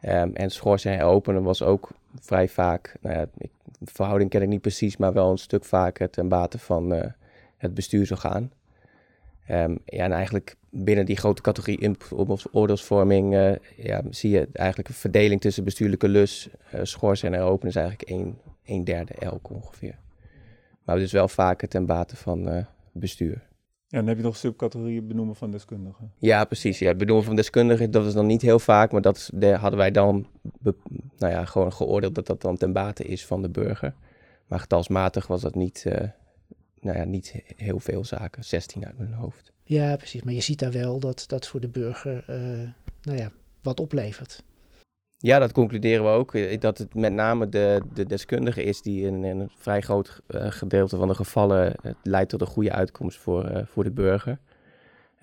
Um, 0.01 0.35
en 0.35 0.51
schorsen 0.51 1.01
openen 1.01 1.43
was 1.43 1.61
ook 1.61 1.89
vrij 2.19 2.49
vaak, 2.49 2.95
nou 3.01 3.15
ja, 3.15 3.27
ik, 3.37 3.49
verhouding 3.83 4.29
ken 4.29 4.41
ik 4.41 4.47
niet 4.47 4.61
precies, 4.61 4.97
maar 4.97 5.13
wel 5.13 5.31
een 5.31 5.37
stuk 5.37 5.65
vaker 5.65 6.09
ten 6.09 6.27
bate 6.27 6.59
van 6.59 6.93
uh, 6.93 7.03
het 7.57 7.73
bestuursorgaan. 7.73 8.51
Um, 9.51 9.79
ja, 9.85 10.03
en 10.03 10.11
eigenlijk 10.11 10.55
binnen 10.69 11.05
die 11.05 11.17
grote 11.17 11.41
categorie 11.41 11.79
input 11.79 12.45
oordeelsvorming 12.51 13.33
uh, 13.33 13.51
ja, 13.75 14.01
zie 14.09 14.29
je 14.29 14.47
eigenlijk 14.53 14.89
een 14.89 14.95
verdeling 14.95 15.41
tussen 15.41 15.63
bestuurlijke 15.63 16.07
lus, 16.07 16.49
uh, 16.73 17.23
en 17.23 17.33
heropenen 17.33 17.67
is 17.67 17.75
eigenlijk 17.75 18.09
een 18.65 18.83
derde 18.83 19.13
elk 19.13 19.49
ongeveer. 19.49 19.95
Maar 20.87 20.97
dus 20.97 21.11
wel 21.11 21.27
vaker 21.27 21.67
ten 21.67 21.85
bate 21.85 22.15
van 22.15 22.49
uh, 22.49 22.65
bestuur. 22.91 23.47
Ja, 23.87 23.97
dan 23.97 24.07
heb 24.07 24.17
je 24.17 24.23
nog 24.23 24.37
subcategorieën 24.37 25.07
benoemen 25.07 25.35
van 25.35 25.51
deskundigen. 25.51 26.11
Ja, 26.17 26.45
precies. 26.45 26.79
Ja, 26.79 26.95
benoemen 26.95 27.25
van 27.25 27.35
deskundigen, 27.35 27.91
dat 27.91 28.05
is 28.05 28.13
dan 28.13 28.25
niet 28.25 28.41
heel 28.41 28.59
vaak, 28.59 28.91
maar 28.91 29.01
dat 29.01 29.31
hadden 29.59 29.77
wij 29.77 29.91
dan 29.91 30.27
nou 31.17 31.33
ja, 31.33 31.45
gewoon 31.45 31.73
geoordeeld 31.73 32.15
dat 32.15 32.27
dat 32.27 32.41
dan 32.41 32.57
ten 32.57 32.73
bate 32.73 33.03
is 33.03 33.25
van 33.25 33.41
de 33.41 33.49
burger. 33.49 33.93
Maar 34.45 34.59
getalsmatig 34.59 35.27
was 35.27 35.41
dat 35.41 35.55
niet, 35.55 35.83
uh, 35.87 35.93
nou 36.79 36.97
ja, 36.97 37.03
niet 37.03 37.33
heel 37.55 37.79
veel 37.79 38.05
zaken, 38.05 38.43
16 38.43 38.85
uit 38.85 38.97
mijn 38.97 39.13
hoofd. 39.13 39.51
Ja, 39.63 39.95
precies. 39.95 40.23
Maar 40.23 40.33
je 40.33 40.41
ziet 40.41 40.59
daar 40.59 40.71
wel 40.71 40.99
dat 40.99 41.23
dat 41.27 41.47
voor 41.47 41.59
de 41.59 41.69
burger 41.69 42.25
uh, 42.29 42.69
nou 43.01 43.17
ja, 43.17 43.31
wat 43.61 43.79
oplevert. 43.79 44.43
Ja, 45.17 45.39
dat 45.39 45.51
concluderen 45.51 46.03
we 46.03 46.09
ook. 46.09 46.33
Eh, 46.33 46.59
dat 46.59 46.77
het 46.77 46.95
met 46.95 47.13
name 47.13 47.49
de, 47.49 47.81
de 47.93 48.05
deskundige 48.05 48.63
is 48.63 48.81
die 48.81 49.05
in, 49.05 49.23
in 49.23 49.39
een 49.39 49.51
vrij 49.55 49.81
groot 49.81 50.21
uh, 50.27 50.45
gedeelte 50.51 50.97
van 50.97 51.07
de 51.07 51.15
gevallen 51.15 51.75
uh, 51.83 51.91
leidt 52.03 52.29
tot 52.29 52.41
een 52.41 52.47
goede 52.47 52.71
uitkomst 52.71 53.17
voor, 53.17 53.51
uh, 53.51 53.57
voor 53.65 53.83
de 53.83 53.91
burger. 53.91 54.39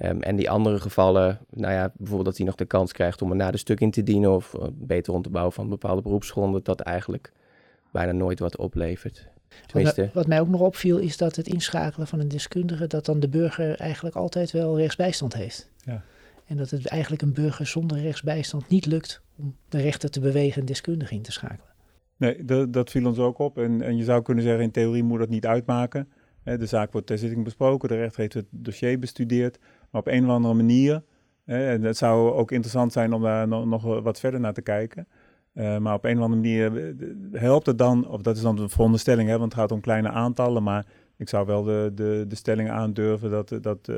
Um, 0.03 0.23
en 0.23 0.37
die 0.37 0.51
andere 0.51 0.81
gevallen, 0.81 1.39
nou 1.51 1.73
ja, 1.73 1.93
bijvoorbeeld 1.97 2.29
dat 2.29 2.37
hij 2.37 2.47
nog 2.47 2.55
de 2.55 2.65
kans 2.65 2.93
krijgt 2.93 3.23
om 3.23 3.31
een 3.31 3.37
nader 3.37 3.59
stuk 3.59 3.81
in 3.81 3.91
te 3.91 4.03
dienen 4.03 4.35
of 4.35 4.55
beter 4.73 5.13
rond 5.13 5.25
te 5.25 5.31
bouwen 5.31 5.53
van 5.53 5.69
bepaalde 5.69 6.03
beroepsgronden, 6.03 6.65
dat 6.65 6.81
eigenlijk 6.81 7.33
bijna 7.93 8.13
nooit 8.13 8.39
wat 8.39 8.57
oplevert. 8.57 9.29
Wat, 9.73 10.01
wat, 10.13 10.27
mij 10.27 10.41
ook 10.41 10.49
nog 10.49 10.61
opviel 10.61 10.99
is 10.99 11.17
dat 11.17 11.37
het 11.37 11.49
inschakelen 11.49 12.07
van 12.07 12.21
een 12.21 12.29
deskundige, 12.29 12.87
dat 12.87 13.05
dan 13.05 13.21
de 13.21 13.29
burger 13.29 13.77
eigenlijk 13.81 14.17
altijd 14.17 14.51
wel 14.51 14.79
rechtsbijstand 14.79 15.35
heeft. 15.35 15.71
Ja. 15.77 16.03
En 16.47 16.57
dat 16.57 16.71
het 16.71 16.87
eigenlijk 16.87 17.23
een 17.23 17.33
burger 17.33 17.67
zonder 17.67 18.01
rechtsbijstand 18.01 18.69
niet 18.69 18.87
lukt 18.87 19.23
om 19.37 19.57
de 19.69 19.81
rechter 19.81 20.11
te 20.11 20.21
bewegen 20.21 20.61
een 20.61 20.67
deskundige 20.67 21.15
in 21.15 21.23
te 21.23 21.33
schakelen. 21.33 21.73
Nee, 22.17 22.45
dat, 22.45 22.73
dat 22.73 22.91
viel 22.91 23.07
ons 23.07 23.19
ook 23.19 23.39
op. 23.39 23.59
En, 23.59 23.83
en 23.83 23.97
je 23.97 24.05
zou 24.05 24.23
kunnen 24.23 24.45
zeggen, 24.45 24.63
in 24.63 24.71
theorie 24.71 25.03
moet 25.03 25.19
dat 25.19 25.29
niet 25.29 25.47
uitmaken. 25.47 26.09
de 26.43 26.67
zaak 26.67 26.93
wordt 26.93 27.07
ter 27.07 27.19
zitting 27.19 27.45
besproken, 27.45 27.89
de 27.89 27.97
rechter 27.97 28.21
heeft 28.21 28.35
het 28.35 28.47
dossier 28.51 28.99
bestudeerd. 28.99 29.59
Maar 29.91 30.01
op 30.01 30.07
een 30.07 30.25
of 30.25 30.31
andere 30.31 30.55
manier, 30.55 31.03
en 31.45 31.83
het 31.83 31.97
zou 31.97 32.33
ook 32.33 32.51
interessant 32.51 32.93
zijn 32.93 33.13
om 33.13 33.23
daar 33.23 33.49
nog, 33.49 33.83
wat 33.83 34.21
verder 34.21 34.41
naar 34.41 34.53
te 34.53 34.63
kijken. 34.63 35.07
Uh, 35.55 35.79
maar 35.79 35.95
op 35.95 36.05
een 36.05 36.19
of 36.19 36.23
andere 36.23 36.41
manier 36.41 36.95
helpt 37.33 37.67
het 37.67 37.79
dan, 37.79 38.09
of 38.09 38.23
dat 38.23 38.37
is 38.37 38.43
dan 38.43 38.57
de 38.57 38.69
veronderstelling, 38.69 39.31
want 39.31 39.43
het 39.43 39.55
gaat 39.55 39.73
om 39.73 39.81
kleine 39.81 40.09
aantallen, 40.09 40.63
maar 40.63 40.87
ik 41.17 41.29
zou 41.29 41.47
wel 41.47 41.63
de, 41.63 41.93
de, 41.95 42.25
de 42.29 42.35
stelling 42.35 42.71
aandurven 42.71 43.31
dat, 43.31 43.59
dat, 43.61 43.89
uh, 43.89 43.97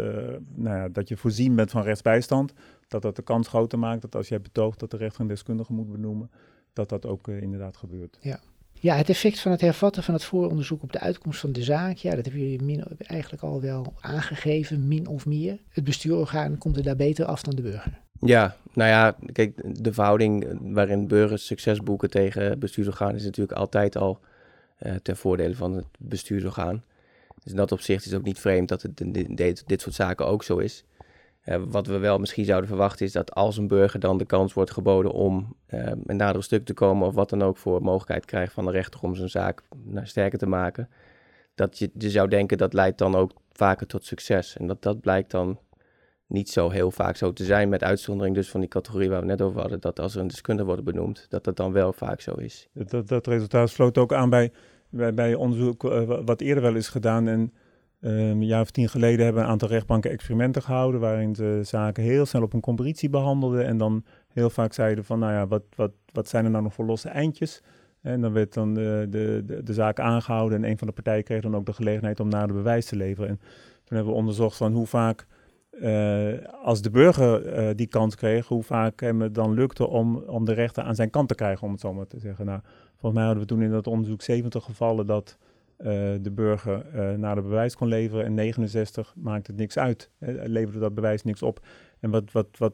nou 0.54 0.76
ja, 0.76 0.88
dat 0.88 1.08
je 1.08 1.16
voorzien 1.16 1.54
bent 1.54 1.70
van 1.70 1.82
rechtsbijstand. 1.82 2.52
Dat 2.88 3.02
dat 3.02 3.16
de 3.16 3.22
kans 3.22 3.48
groter 3.48 3.78
maakt 3.78 4.02
dat 4.02 4.14
als 4.14 4.28
jij 4.28 4.40
betoogt 4.40 4.80
dat 4.80 4.90
de 4.90 4.96
rechter 4.96 5.20
een 5.20 5.26
deskundige 5.26 5.72
moet 5.72 5.92
benoemen, 5.92 6.30
dat 6.72 6.88
dat 6.88 7.06
ook 7.06 7.28
uh, 7.28 7.42
inderdaad 7.42 7.76
gebeurt. 7.76 8.18
Ja. 8.20 8.40
ja, 8.72 8.96
het 8.96 9.08
effect 9.08 9.40
van 9.40 9.52
het 9.52 9.60
hervatten 9.60 10.02
van 10.02 10.14
het 10.14 10.24
vooronderzoek 10.24 10.82
op 10.82 10.92
de 10.92 11.00
uitkomst 11.00 11.40
van 11.40 11.52
de 11.52 11.62
zaak, 11.62 11.96
ja, 11.96 12.14
dat 12.14 12.24
heb 12.24 12.34
je 12.34 12.58
min, 12.62 12.84
eigenlijk 12.98 13.42
al 13.42 13.60
wel 13.60 13.94
aangegeven, 14.00 14.88
min 14.88 15.06
of 15.06 15.26
meer. 15.26 15.58
Het 15.68 15.84
bestuurorgaan 15.84 16.58
komt 16.58 16.76
er 16.76 16.82
daar 16.82 16.96
beter 16.96 17.24
af 17.24 17.42
dan 17.42 17.56
de 17.56 17.62
burger. 17.62 18.00
Ja, 18.20 18.56
nou 18.72 18.90
ja, 18.90 19.16
kijk, 19.32 19.82
de 19.82 19.92
verhouding 19.92 20.58
waarin 20.60 21.06
burgers 21.06 21.46
succes 21.46 21.80
boeken 21.80 22.10
tegen 22.10 22.58
bestuursorgaan 22.58 23.14
is 23.14 23.24
natuurlijk 23.24 23.58
altijd 23.58 23.96
al 23.96 24.20
uh, 24.82 24.94
ten 24.94 25.16
voordele 25.16 25.54
van 25.54 25.72
het 25.72 25.86
bestuursorgaan. 25.98 26.82
Dus 27.46 27.54
in 27.54 27.60
dat 27.60 27.72
opzicht 27.72 28.04
is 28.04 28.10
het 28.10 28.20
ook 28.20 28.26
niet 28.26 28.38
vreemd 28.38 28.68
dat 28.68 28.82
het 28.82 29.02
dit, 29.36 29.62
dit 29.66 29.80
soort 29.80 29.94
zaken 29.94 30.26
ook 30.26 30.42
zo 30.42 30.58
is. 30.58 30.84
Uh, 31.44 31.62
wat 31.66 31.86
we 31.86 31.98
wel 31.98 32.18
misschien 32.18 32.44
zouden 32.44 32.68
verwachten 32.68 33.06
is 33.06 33.12
dat 33.12 33.34
als 33.34 33.56
een 33.56 33.68
burger 33.68 34.00
dan 34.00 34.18
de 34.18 34.24
kans 34.24 34.52
wordt 34.52 34.70
geboden 34.70 35.12
om 35.12 35.56
uh, 35.68 35.92
een 36.04 36.16
nader 36.16 36.42
stuk 36.42 36.64
te 36.64 36.74
komen 36.74 37.06
of 37.06 37.14
wat 37.14 37.30
dan 37.30 37.42
ook 37.42 37.56
voor 37.56 37.82
mogelijkheid 37.82 38.24
krijgt 38.24 38.52
van 38.52 38.64
de 38.64 38.70
rechter 38.70 39.00
om 39.02 39.14
zijn 39.14 39.28
zaak 39.28 39.62
nou, 39.84 40.06
sterker 40.06 40.38
te 40.38 40.46
maken, 40.46 40.88
dat 41.54 41.78
je, 41.78 41.90
je 41.98 42.10
zou 42.10 42.28
denken 42.28 42.58
dat 42.58 42.72
leidt 42.72 42.98
dan 42.98 43.14
ook 43.14 43.32
vaker 43.52 43.86
tot 43.86 44.04
succes. 44.04 44.56
En 44.56 44.66
dat, 44.66 44.82
dat 44.82 45.00
blijkt 45.00 45.30
dan 45.30 45.58
niet 46.26 46.50
zo 46.50 46.70
heel 46.70 46.90
vaak 46.90 47.16
zo 47.16 47.32
te 47.32 47.44
zijn, 47.44 47.68
met 47.68 47.82
uitzondering 47.82 48.34
dus 48.34 48.50
van 48.50 48.60
die 48.60 48.68
categorie 48.68 49.08
waar 49.08 49.20
we 49.20 49.26
net 49.26 49.42
over 49.42 49.60
hadden, 49.60 49.80
dat 49.80 50.00
als 50.00 50.14
er 50.14 50.20
een 50.20 50.28
deskundige 50.28 50.68
wordt 50.68 50.84
benoemd, 50.84 51.26
dat 51.28 51.44
dat 51.44 51.56
dan 51.56 51.72
wel 51.72 51.92
vaak 51.92 52.20
zo 52.20 52.34
is. 52.34 52.68
Dat, 52.72 53.08
dat 53.08 53.26
resultaat 53.26 53.70
sloot 53.70 53.98
ook 53.98 54.12
aan 54.12 54.30
bij 54.30 54.52
bij, 54.96 55.14
bij 55.14 55.34
onderzoek 55.34 55.84
uh, 55.84 56.20
wat 56.24 56.40
eerder 56.40 56.62
wel 56.62 56.74
is 56.74 56.88
gedaan. 56.88 57.28
En 57.28 57.52
um, 58.00 58.10
een 58.10 58.46
jaar 58.46 58.60
of 58.60 58.70
tien 58.70 58.88
geleden 58.88 59.24
hebben 59.24 59.42
een 59.42 59.48
aantal 59.48 59.68
rechtbanken 59.68 60.10
experimenten 60.10 60.62
gehouden. 60.62 61.00
waarin 61.00 61.34
ze 61.34 61.60
zaken 61.62 62.02
heel 62.02 62.26
snel 62.26 62.42
op 62.42 62.52
een 62.52 62.60
comparitie 62.60 63.10
behandelden. 63.10 63.66
En 63.66 63.78
dan 63.78 64.04
heel 64.28 64.50
vaak 64.50 64.72
zeiden 64.72 65.04
van, 65.04 65.18
nou 65.18 65.32
ja, 65.32 65.46
wat, 65.46 65.62
wat, 65.74 65.92
wat 66.12 66.28
zijn 66.28 66.44
er 66.44 66.50
nou 66.50 66.62
nog 66.62 66.74
voor 66.74 66.84
losse 66.84 67.08
eindjes? 67.08 67.62
En 68.06 68.20
dan 68.20 68.32
werd 68.32 68.54
dan 68.54 68.74
de, 68.74 69.06
de, 69.10 69.60
de, 69.64 69.72
zaak 69.72 70.00
aangehouden. 70.00 70.64
En 70.64 70.70
een 70.70 70.78
van 70.78 70.86
de 70.86 70.92
partijen 70.92 71.24
kreeg 71.24 71.42
dan 71.42 71.56
ook 71.56 71.66
de 71.66 71.72
gelegenheid 71.72 72.20
om 72.20 72.28
nader 72.28 72.56
bewijs 72.56 72.86
te 72.86 72.96
leveren. 72.96 73.28
En 73.28 73.38
toen 73.84 73.96
hebben 73.96 74.12
we 74.12 74.18
onderzocht 74.18 74.56
van 74.56 74.72
hoe 74.72 74.86
vaak. 74.86 75.26
Uh, 75.80 76.32
als 76.62 76.82
de 76.82 76.90
burger 76.90 77.58
uh, 77.68 77.74
die 77.74 77.86
kans 77.86 78.14
kreeg, 78.14 78.46
hoe 78.46 78.62
vaak 78.62 79.00
hem 79.00 79.20
het 79.20 79.34
dan 79.34 79.54
lukte 79.54 79.86
om, 79.86 80.16
om 80.16 80.44
de 80.44 80.52
rechter 80.52 80.82
aan 80.82 80.94
zijn 80.94 81.10
kant 81.10 81.28
te 81.28 81.34
krijgen, 81.34 81.66
om 81.66 81.72
het 81.72 81.80
zo 81.80 81.92
maar 81.92 82.06
te 82.06 82.18
zeggen. 82.18 82.46
Nou, 82.46 82.60
Volgens 82.96 83.12
mij 83.12 83.24
hadden 83.24 83.42
we 83.42 83.48
toen 83.48 83.62
in 83.62 83.70
dat 83.70 83.86
onderzoek 83.86 84.22
70 84.22 84.64
gevallen 84.64 85.06
dat 85.06 85.36
uh, 85.78 85.86
de 86.20 86.30
burger 86.30 86.86
uh, 86.94 87.10
naar 87.18 87.34
de 87.34 87.42
bewijs 87.42 87.76
kon 87.76 87.88
leveren 87.88 88.24
en 88.24 88.34
69 88.34 89.14
maakte 89.16 89.50
het 89.50 89.60
niks 89.60 89.78
uit. 89.78 90.10
Uh, 90.18 90.28
leverde 90.44 90.78
dat 90.78 90.94
bewijs 90.94 91.22
niks 91.22 91.42
op. 91.42 91.60
En 92.00 92.10
wat, 92.10 92.32
wat, 92.32 92.46
wat 92.58 92.72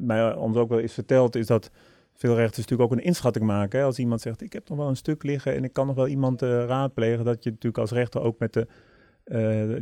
mij 0.00 0.34
ons 0.34 0.56
ook 0.56 0.68
wel 0.68 0.78
is 0.78 0.92
verteld, 0.92 1.36
is 1.36 1.46
dat 1.46 1.70
veel 2.12 2.34
rechters 2.34 2.56
natuurlijk 2.66 2.90
ook 2.90 2.98
een 2.98 3.04
inschatting 3.04 3.44
maken. 3.44 3.78
Hè? 3.78 3.84
Als 3.84 3.98
iemand 3.98 4.20
zegt, 4.20 4.42
ik 4.42 4.52
heb 4.52 4.68
nog 4.68 4.78
wel 4.78 4.88
een 4.88 4.96
stuk 4.96 5.22
liggen 5.22 5.54
en 5.54 5.64
ik 5.64 5.72
kan 5.72 5.86
nog 5.86 5.96
wel 5.96 6.08
iemand 6.08 6.42
raadplegen, 6.42 7.24
dat 7.24 7.44
je 7.44 7.50
natuurlijk 7.50 7.78
als 7.78 7.90
rechter 7.90 8.20
ook 8.20 8.38
met 8.38 8.52
de, 8.52 8.66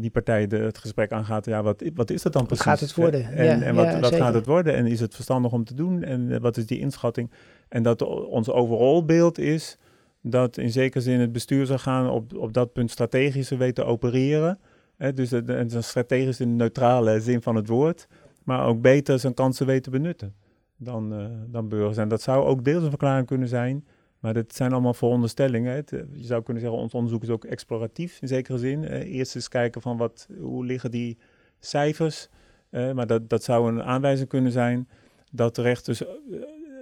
die 0.00 0.10
partij 0.10 0.46
de, 0.46 0.56
het 0.56 0.78
gesprek 0.78 1.12
aangaat. 1.12 1.44
Ja, 1.44 1.62
wat, 1.62 1.82
wat 1.94 2.10
is 2.10 2.22
dat 2.22 2.32
dan 2.32 2.46
precies? 2.46 2.64
Wat 2.64 2.78
gaat 2.78 2.88
het 2.88 2.96
worden? 2.96 3.32
En, 3.32 3.44
ja, 3.44 3.62
en 3.62 3.74
wat, 3.74 3.84
ja, 3.84 4.00
wat 4.00 4.14
gaat 4.14 4.34
het 4.34 4.46
worden? 4.46 4.74
En 4.74 4.86
is 4.86 5.00
het 5.00 5.14
verstandig 5.14 5.52
om 5.52 5.64
te 5.64 5.74
doen? 5.74 6.02
En 6.02 6.40
wat 6.40 6.56
is 6.56 6.66
die 6.66 6.78
inschatting? 6.78 7.30
En 7.68 7.82
dat 7.82 8.02
ons 8.26 8.50
overal 8.50 9.04
beeld 9.04 9.38
is 9.38 9.78
dat 10.22 10.56
in 10.56 10.70
zekere 10.70 11.02
zin 11.02 11.20
het 11.20 11.32
bestuursorgaan 11.32 12.10
op, 12.10 12.36
op 12.36 12.52
dat 12.52 12.72
punt 12.72 12.90
strategischer 12.90 13.58
weet 13.58 13.74
te 13.74 13.84
opereren. 13.84 14.58
Hè, 14.96 15.12
dus 15.12 15.30
het, 15.30 15.48
het 15.48 15.72
is 15.72 15.88
strategisch 15.88 16.40
in 16.40 16.48
de 16.48 16.54
neutrale 16.54 17.20
zin 17.20 17.42
van 17.42 17.56
het 17.56 17.68
woord, 17.68 18.08
maar 18.44 18.66
ook 18.66 18.80
beter 18.80 19.18
zijn 19.18 19.34
kansen 19.34 19.66
weet 19.66 19.82
te 19.82 19.90
benutten 19.90 20.34
dan, 20.76 21.12
uh, 21.12 21.26
dan 21.46 21.68
burgers. 21.68 21.96
En 21.96 22.08
dat 22.08 22.22
zou 22.22 22.44
ook 22.44 22.64
deels 22.64 22.82
een 22.82 22.88
verklaring 22.88 23.26
kunnen 23.26 23.48
zijn, 23.48 23.86
maar 24.20 24.34
dat 24.34 24.54
zijn 24.54 24.72
allemaal 24.72 24.94
veronderstellingen. 24.94 25.74
Het, 25.74 25.90
je 25.90 26.24
zou 26.24 26.42
kunnen 26.42 26.62
zeggen, 26.62 26.80
ons 26.80 26.94
onderzoek 26.94 27.22
is 27.22 27.28
ook 27.28 27.44
exploratief 27.44 28.20
in 28.20 28.28
zekere 28.28 28.58
zin. 28.58 28.84
Eerst 28.84 29.34
eens 29.34 29.48
kijken 29.48 29.82
van 29.82 29.96
wat, 29.96 30.28
hoe 30.38 30.64
liggen 30.64 30.90
die 30.90 31.18
cijfers, 31.58 32.28
uh, 32.70 32.92
maar 32.92 33.06
dat, 33.06 33.28
dat 33.28 33.42
zou 33.42 33.72
een 33.72 33.82
aanwijzing 33.82 34.28
kunnen 34.28 34.52
zijn 34.52 34.88
dat 35.32 35.54
de 35.54 35.62
rechters 35.62 36.02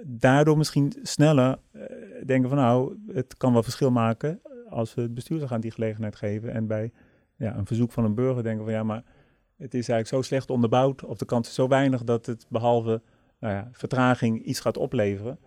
daardoor 0.05 0.57
misschien 0.57 0.93
sneller 1.01 1.59
uh, 1.71 1.83
denken 2.25 2.49
van 2.49 2.57
nou, 2.57 2.97
het 3.13 3.37
kan 3.37 3.53
wel 3.53 3.63
verschil 3.63 3.91
maken 3.91 4.41
als 4.69 4.93
we 4.93 5.01
het 5.01 5.13
bestuursorgaan 5.13 5.61
die 5.61 5.71
gelegenheid 5.71 6.15
geven. 6.15 6.53
En 6.53 6.67
bij 6.67 6.91
ja, 7.35 7.57
een 7.57 7.65
verzoek 7.65 7.91
van 7.91 8.03
een 8.03 8.15
burger 8.15 8.43
denken 8.43 8.63
van 8.63 8.73
ja, 8.73 8.83
maar 8.83 9.03
het 9.57 9.73
is 9.73 9.89
eigenlijk 9.89 10.07
zo 10.07 10.21
slecht 10.21 10.49
onderbouwd 10.49 11.03
of 11.03 11.17
de 11.17 11.25
kans 11.25 11.47
is 11.47 11.53
zo 11.53 11.67
weinig 11.67 12.03
dat 12.03 12.25
het 12.25 12.45
behalve 12.49 13.01
nou 13.39 13.53
ja, 13.53 13.69
vertraging 13.71 14.43
iets 14.43 14.59
gaat 14.59 14.77
opleveren. 14.77 15.39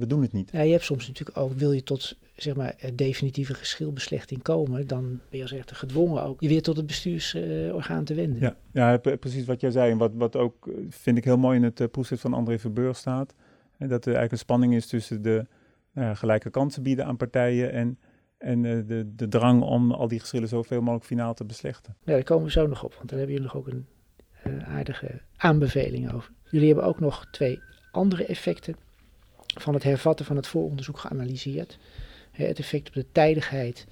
We 0.00 0.06
doen 0.06 0.22
het 0.22 0.32
niet. 0.32 0.50
Ja, 0.52 0.60
je 0.60 0.72
hebt 0.72 0.84
soms 0.84 1.06
natuurlijk 1.06 1.38
ook, 1.38 1.52
wil 1.52 1.72
je 1.72 1.82
tot 1.82 2.16
zeg 2.36 2.56
maar, 2.56 2.74
definitieve 2.94 3.54
geschilbeslechting 3.54 4.42
komen, 4.42 4.86
dan 4.86 5.02
ben 5.02 5.38
je 5.38 5.42
als 5.42 5.52
rechter 5.52 5.76
gedwongen 5.76 6.22
ook 6.22 6.40
je 6.40 6.48
weer 6.48 6.62
tot 6.62 6.76
het 6.76 6.86
bestuursorgaan 6.86 8.04
te 8.04 8.14
wenden. 8.14 8.40
Ja, 8.40 8.56
ja, 8.72 9.16
precies 9.16 9.44
wat 9.44 9.60
jij 9.60 9.70
zei. 9.70 9.90
En 9.90 9.98
wat, 9.98 10.10
wat 10.14 10.36
ook, 10.36 10.66
eh, 10.66 10.74
vind 10.88 11.18
ik 11.18 11.24
heel 11.24 11.36
mooi 11.36 11.56
in 11.56 11.62
het 11.62 11.80
uh, 11.80 11.86
proefschrift 11.88 12.22
van 12.22 12.34
André 12.34 12.58
Verburg 12.58 12.96
staat. 12.96 13.34
En 13.78 13.88
dat 13.88 14.00
er 14.00 14.14
eigenlijk 14.14 14.32
een 14.32 14.38
spanning 14.38 14.74
is 14.74 14.86
tussen 14.86 15.22
de 15.22 15.46
uh, 15.94 16.16
gelijke 16.16 16.50
kansen 16.50 16.82
bieden 16.82 17.06
aan 17.06 17.16
partijen 17.16 17.72
en, 17.72 17.98
en 18.38 18.62
de, 18.62 19.12
de 19.16 19.28
drang 19.28 19.62
om 19.62 19.92
al 19.92 20.08
die 20.08 20.20
geschillen 20.20 20.48
zoveel 20.48 20.80
mogelijk 20.80 21.04
finaal 21.04 21.34
te 21.34 21.44
beslechten. 21.44 21.96
Ja, 22.04 22.12
daar 22.12 22.22
komen 22.22 22.44
we 22.44 22.50
zo 22.50 22.66
nog 22.66 22.84
op, 22.84 22.94
want 22.94 23.08
daar 23.08 23.18
hebben 23.18 23.36
jullie 23.36 23.52
nog 23.52 23.56
ook 23.56 23.66
een 23.66 23.86
aardige 24.64 25.20
aanbeveling 25.36 26.12
over. 26.12 26.30
Jullie 26.50 26.66
hebben 26.66 26.84
ook 26.84 27.00
nog 27.00 27.26
twee 27.30 27.60
andere 27.90 28.26
effecten 28.26 28.76
van 29.54 29.74
het 29.74 29.82
hervatten 29.82 30.26
van 30.26 30.36
het 30.36 30.46
vooronderzoek 30.46 30.98
geanalyseerd. 30.98 31.78
Het 32.30 32.58
effect 32.58 32.88
op 32.88 32.94
de 32.94 33.06
tijdigheid 33.12 33.86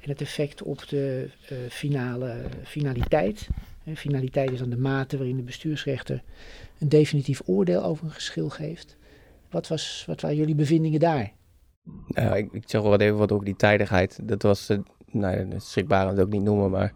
en 0.00 0.10
het 0.10 0.20
effect 0.20 0.62
op 0.62 0.88
de 0.88 1.30
uh, 1.52 1.58
finale, 1.68 2.44
finaliteit. 2.64 3.48
Finaliteit 3.94 4.50
is 4.50 4.58
dan 4.58 4.70
de 4.70 4.78
mate 4.78 5.16
waarin 5.16 5.36
de 5.36 5.42
bestuursrechter 5.42 6.22
een 6.78 6.88
definitief 6.88 7.40
oordeel 7.44 7.82
over 7.82 8.04
een 8.04 8.10
geschil 8.10 8.48
geeft. 8.48 8.96
Wat, 9.50 9.68
was, 9.68 10.04
wat 10.06 10.20
waren 10.20 10.36
jullie 10.36 10.54
bevindingen 10.54 11.00
daar? 11.00 11.32
Nou, 12.08 12.36
ik, 12.36 12.52
ik 12.52 12.62
zeg 12.66 12.82
wel 12.82 13.00
even 13.00 13.16
wat 13.16 13.32
over 13.32 13.44
die 13.44 13.56
tijdigheid. 13.56 14.18
Dat 14.22 14.42
was, 14.42 14.70
uh, 14.70 14.78
nou, 15.10 15.48
wil 15.88 16.18
ik 16.18 16.28
niet 16.28 16.42
noemen, 16.42 16.70
maar 16.70 16.92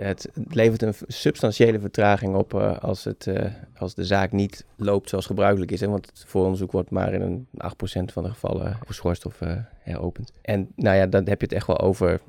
het, 0.00 0.30
levert 0.48 0.82
een 0.82 0.94
substantiële 1.06 1.80
vertraging 1.80 2.34
op 2.34 2.54
uh, 2.54 2.78
als, 2.78 3.04
het, 3.04 3.26
uh, 3.26 3.44
als 3.76 3.94
de 3.94 4.04
zaak 4.04 4.32
niet 4.32 4.64
loopt 4.76 5.08
zoals 5.08 5.26
gebruikelijk 5.26 5.70
is. 5.70 5.80
Hè? 5.80 5.88
Want 5.88 6.06
het 6.06 6.24
vooronderzoek 6.26 6.72
wordt 6.72 6.90
maar 6.90 7.12
in 7.12 7.20
een 7.20 7.46
8% 7.52 8.12
van 8.12 8.22
de 8.22 8.30
gevallen 8.30 8.78
geschorst 8.86 9.26
of 9.26 9.40
uh, 9.40 9.52
heropend. 9.78 10.32
En 10.42 10.68
nou 10.76 10.96
ja, 10.96 11.06
dan 11.06 11.28
heb 11.28 11.40
je 11.40 11.46
het 11.46 11.56
echt 11.56 11.66
wel 11.66 11.80
over 11.80 12.20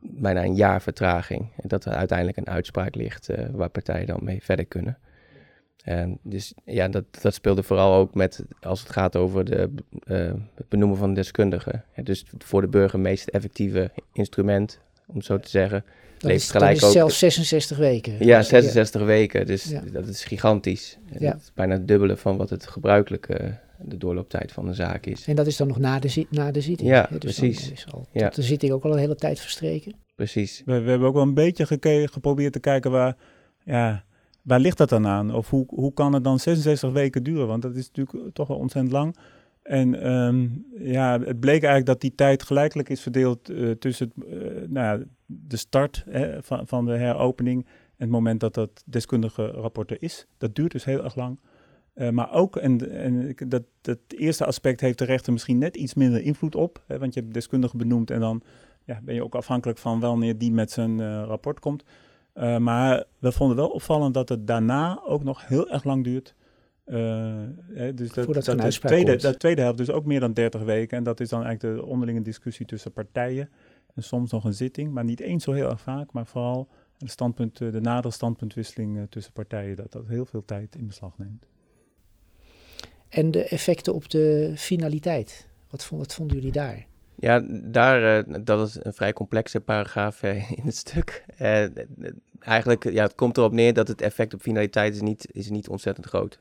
bijna 0.00 0.44
een 0.44 0.54
jaar 0.54 0.82
vertraging. 0.82 1.48
Dat 1.56 1.84
er 1.84 1.92
uiteindelijk 1.92 2.38
een 2.38 2.48
uitspraak 2.48 2.94
ligt 2.94 3.28
waar 3.52 3.68
partijen 3.68 4.06
dan 4.06 4.20
mee 4.22 4.42
verder 4.42 4.64
kunnen. 4.64 4.98
En 5.84 6.18
dus 6.22 6.54
ja, 6.64 6.88
dat, 6.88 7.04
dat 7.22 7.34
speelde 7.34 7.62
vooral 7.62 7.94
ook 7.94 8.14
met 8.14 8.44
als 8.60 8.80
het 8.80 8.90
gaat 8.90 9.16
over 9.16 9.44
de, 9.44 9.70
het 10.54 10.68
benoemen 10.68 10.98
van 10.98 11.14
deskundigen. 11.14 11.84
dus 12.02 12.24
voor 12.38 12.60
de 12.60 12.68
burger 12.68 13.00
meest 13.00 13.28
effectieve 13.28 13.90
instrument, 14.12 14.80
om 15.08 15.16
het 15.16 15.24
zo 15.24 15.38
te 15.38 15.48
zeggen 15.48 15.84
dat 16.18 16.30
is, 16.30 16.50
gelijk 16.50 16.76
is 16.76 16.84
ook, 16.84 16.92
zelfs 16.92 17.18
66 17.18 17.76
weken. 17.76 18.26
Ja, 18.26 18.42
66 18.42 19.02
weken. 19.02 19.46
Dus 19.46 19.74
dat 19.92 20.06
is 20.06 20.24
gigantisch. 20.24 20.98
Ja. 21.18 21.30
Dat 21.30 21.40
is 21.40 21.52
bijna 21.54 21.72
het 21.72 21.88
dubbele 21.88 22.16
van 22.16 22.36
wat 22.36 22.50
het 22.50 22.66
gebruikelijke 22.66 23.58
de 23.80 23.96
doorlooptijd 23.96 24.52
van 24.52 24.68
een 24.68 24.74
zaak 24.74 25.06
is. 25.06 25.26
En 25.26 25.36
dat 25.36 25.46
is 25.46 25.56
dan 25.56 25.68
nog 25.68 25.78
na 25.78 25.98
de, 25.98 26.26
na 26.30 26.50
de 26.50 26.60
zitting. 26.60 26.90
Ja, 26.90 27.08
dus 27.10 27.18
precies. 27.18 27.70
Is 27.70 27.86
al 27.90 28.06
ja. 28.12 28.28
de 28.28 28.42
zitting 28.42 28.72
ook 28.72 28.84
al 28.84 28.92
een 28.92 28.98
hele 28.98 29.14
tijd 29.14 29.40
verstreken. 29.40 29.92
Precies. 30.14 30.62
We, 30.64 30.80
we 30.80 30.90
hebben 30.90 31.08
ook 31.08 31.14
wel 31.14 31.22
een 31.22 31.34
beetje 31.34 31.66
geprobeerd 32.08 32.52
te 32.52 32.60
kijken 32.60 32.90
waar, 32.90 33.16
ja, 33.64 34.04
waar 34.42 34.60
ligt 34.60 34.78
dat 34.78 34.88
dan 34.88 35.06
aan? 35.06 35.34
Of 35.34 35.50
hoe, 35.50 35.66
hoe 35.68 35.92
kan 35.92 36.12
het 36.12 36.24
dan 36.24 36.38
66 36.38 36.92
weken 36.92 37.22
duren? 37.22 37.46
Want 37.46 37.62
dat 37.62 37.76
is 37.76 37.90
natuurlijk 37.92 38.34
toch 38.34 38.48
wel 38.48 38.56
ontzettend 38.56 38.92
lang. 38.92 39.16
En 39.68 40.12
um, 40.12 40.66
ja, 40.78 41.20
het 41.20 41.40
bleek 41.40 41.62
eigenlijk 41.62 41.86
dat 41.86 42.00
die 42.00 42.14
tijd 42.14 42.42
gelijkelijk 42.42 42.88
is 42.88 43.00
verdeeld 43.00 43.50
uh, 43.50 43.70
tussen 43.70 44.12
uh, 44.16 44.26
nou 44.68 44.98
ja, 44.98 45.04
de 45.26 45.56
start 45.56 46.04
hè, 46.10 46.42
van, 46.42 46.66
van 46.66 46.84
de 46.84 46.96
heropening 46.96 47.64
en 47.64 47.70
het 47.96 48.08
moment 48.08 48.40
dat 48.40 48.54
dat 48.54 48.82
deskundige 48.86 49.46
rapport 49.46 49.90
er 49.90 50.02
is. 50.02 50.26
Dat 50.38 50.54
duurt 50.54 50.72
dus 50.72 50.84
heel 50.84 51.04
erg 51.04 51.14
lang. 51.14 51.40
Uh, 51.94 52.10
maar 52.10 52.32
ook, 52.32 52.56
en, 52.56 52.90
en 52.90 53.34
dat, 53.48 53.62
dat 53.80 53.98
eerste 54.08 54.44
aspect 54.44 54.80
heeft 54.80 54.98
de 54.98 55.04
rechter 55.04 55.32
misschien 55.32 55.58
net 55.58 55.76
iets 55.76 55.94
minder 55.94 56.20
invloed 56.20 56.54
op. 56.54 56.82
Hè, 56.86 56.98
want 56.98 57.14
je 57.14 57.20
hebt 57.20 57.34
deskundige 57.34 57.76
benoemd 57.76 58.10
en 58.10 58.20
dan 58.20 58.42
ja, 58.84 59.00
ben 59.02 59.14
je 59.14 59.24
ook 59.24 59.34
afhankelijk 59.34 59.78
van 59.78 60.00
wanneer 60.00 60.38
die 60.38 60.52
met 60.52 60.70
zijn 60.70 61.24
rapport 61.24 61.60
komt. 61.60 61.84
maar 62.58 63.04
we 63.18 63.32
vonden 63.32 63.56
wel 63.56 63.68
opvallend 63.68 64.14
dat 64.14 64.28
het 64.28 64.46
daarna 64.46 65.02
ook 65.04 65.24
nog 65.24 65.48
heel 65.48 65.68
erg 65.68 65.84
lang 65.84 66.04
duurt 66.04 66.34
hè, 66.88 67.94
dus 67.94 68.12
dat, 68.12 68.34
dat, 68.34 68.44
dat, 68.44 68.60
de 68.60 68.78
tweede, 68.78 69.16
dat 69.16 69.38
tweede 69.38 69.60
helft 69.60 69.78
dus 69.78 69.90
ook 69.90 70.04
meer 70.04 70.20
dan 70.20 70.32
30 70.32 70.62
weken. 70.62 70.98
En 70.98 71.04
dat 71.04 71.20
is 71.20 71.28
dan 71.28 71.44
eigenlijk 71.44 71.76
de 71.76 71.84
onderlinge 71.84 72.22
discussie 72.22 72.66
tussen 72.66 72.92
partijen. 72.92 73.48
En 73.94 74.02
soms 74.02 74.30
nog 74.30 74.44
een 74.44 74.54
zitting, 74.54 74.92
maar 74.92 75.04
niet 75.04 75.20
eens 75.20 75.44
zo 75.44 75.52
heel 75.52 75.70
erg 75.70 75.80
vaak. 75.80 76.12
Maar 76.12 76.26
vooral 76.26 76.68
de, 76.96 77.08
standpunt, 77.08 77.58
de 77.58 77.80
nadere 77.80 78.12
standpuntwisseling 78.12 78.96
uh, 78.96 79.02
tussen 79.08 79.32
partijen, 79.32 79.76
dat 79.76 79.92
dat 79.92 80.06
heel 80.06 80.24
veel 80.24 80.44
tijd 80.44 80.76
in 80.76 80.86
beslag 80.86 81.18
neemt. 81.18 81.46
En 83.08 83.30
de 83.30 83.44
effecten 83.44 83.94
op 83.94 84.08
de 84.10 84.52
finaliteit, 84.56 85.48
wat, 85.70 85.84
vond, 85.84 86.00
wat 86.00 86.14
vonden 86.14 86.36
jullie 86.36 86.52
daar? 86.52 86.86
Ja, 87.14 87.44
daar, 87.62 88.28
uh, 88.28 88.34
dat 88.44 88.68
is 88.68 88.78
een 88.82 88.94
vrij 88.94 89.12
complexe 89.12 89.60
paragraaf 89.60 90.22
in 90.58 90.64
het 90.64 90.76
stuk. 90.76 91.24
eigenlijk, 92.38 92.90
ja, 92.90 93.02
het 93.02 93.14
komt 93.14 93.36
erop 93.36 93.52
neer 93.52 93.72
dat 93.72 93.88
het 93.88 94.00
effect 94.00 94.34
op 94.34 94.40
finaliteit 94.40 94.94
is 94.94 95.00
niet, 95.00 95.28
is 95.32 95.50
niet 95.50 95.68
ontzettend 95.68 96.06
groot. 96.06 96.40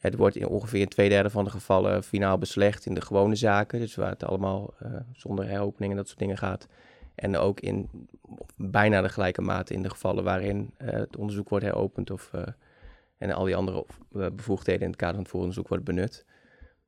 Het 0.00 0.16
wordt 0.16 0.36
in 0.36 0.46
ongeveer 0.46 0.88
twee 0.88 1.08
derde 1.08 1.30
van 1.30 1.44
de 1.44 1.50
gevallen 1.50 2.02
finaal 2.02 2.38
beslecht 2.38 2.86
in 2.86 2.94
de 2.94 3.00
gewone 3.00 3.34
zaken. 3.34 3.80
Dus 3.80 3.94
waar 3.94 4.10
het 4.10 4.24
allemaal 4.24 4.74
uh, 4.82 4.88
zonder 5.12 5.48
heropening 5.48 5.90
en 5.90 5.96
dat 5.96 6.06
soort 6.06 6.18
dingen 6.18 6.38
gaat. 6.38 6.66
En 7.14 7.36
ook 7.36 7.60
in 7.60 7.88
bijna 8.56 9.00
de 9.02 9.08
gelijke 9.08 9.42
mate 9.42 9.74
in 9.74 9.82
de 9.82 9.90
gevallen 9.90 10.24
waarin 10.24 10.74
uh, 10.78 10.90
het 10.90 11.16
onderzoek 11.16 11.48
wordt 11.48 11.64
heropend 11.64 12.10
of 12.10 12.30
uh, 12.34 12.42
en 13.18 13.32
al 13.32 13.44
die 13.44 13.56
andere 13.56 13.86
bevoegdheden 14.08 14.82
in 14.82 14.88
het 14.88 14.96
kader 14.96 15.14
van 15.14 15.22
het 15.22 15.30
vooronderzoek 15.30 15.68
worden 15.68 15.94
benut. 15.94 16.24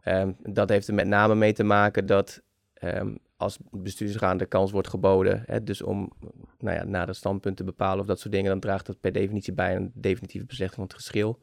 Um, 0.05 0.37
dat 0.43 0.69
heeft 0.69 0.89
er 0.89 0.95
met 0.95 1.07
name 1.07 1.35
mee 1.35 1.53
te 1.53 1.65
maken 1.65 2.07
dat 2.07 2.43
um, 2.83 3.19
als 3.37 3.59
bestuursraad 3.71 4.39
de 4.39 4.47
kans 4.47 4.73
wordt 4.73 4.89
geboden, 4.89 5.43
hè, 5.47 5.63
dus 5.63 5.83
om 5.83 6.13
nou 6.59 6.91
ja, 6.91 7.07
de 7.07 7.13
standpunt 7.13 7.57
te 7.57 7.65
bepalen 7.65 8.01
of 8.01 8.07
dat 8.07 8.21
soort 8.21 8.35
dingen, 8.35 8.51
dan 8.51 8.61
draagt 8.61 8.87
dat 8.87 9.01
per 9.01 9.13
definitie 9.13 9.53
bij 9.53 9.77
een 9.77 9.91
definitieve 9.95 10.47
beslechting 10.47 10.81
van 10.81 10.97
het 10.97 11.05
geschil 11.05 11.41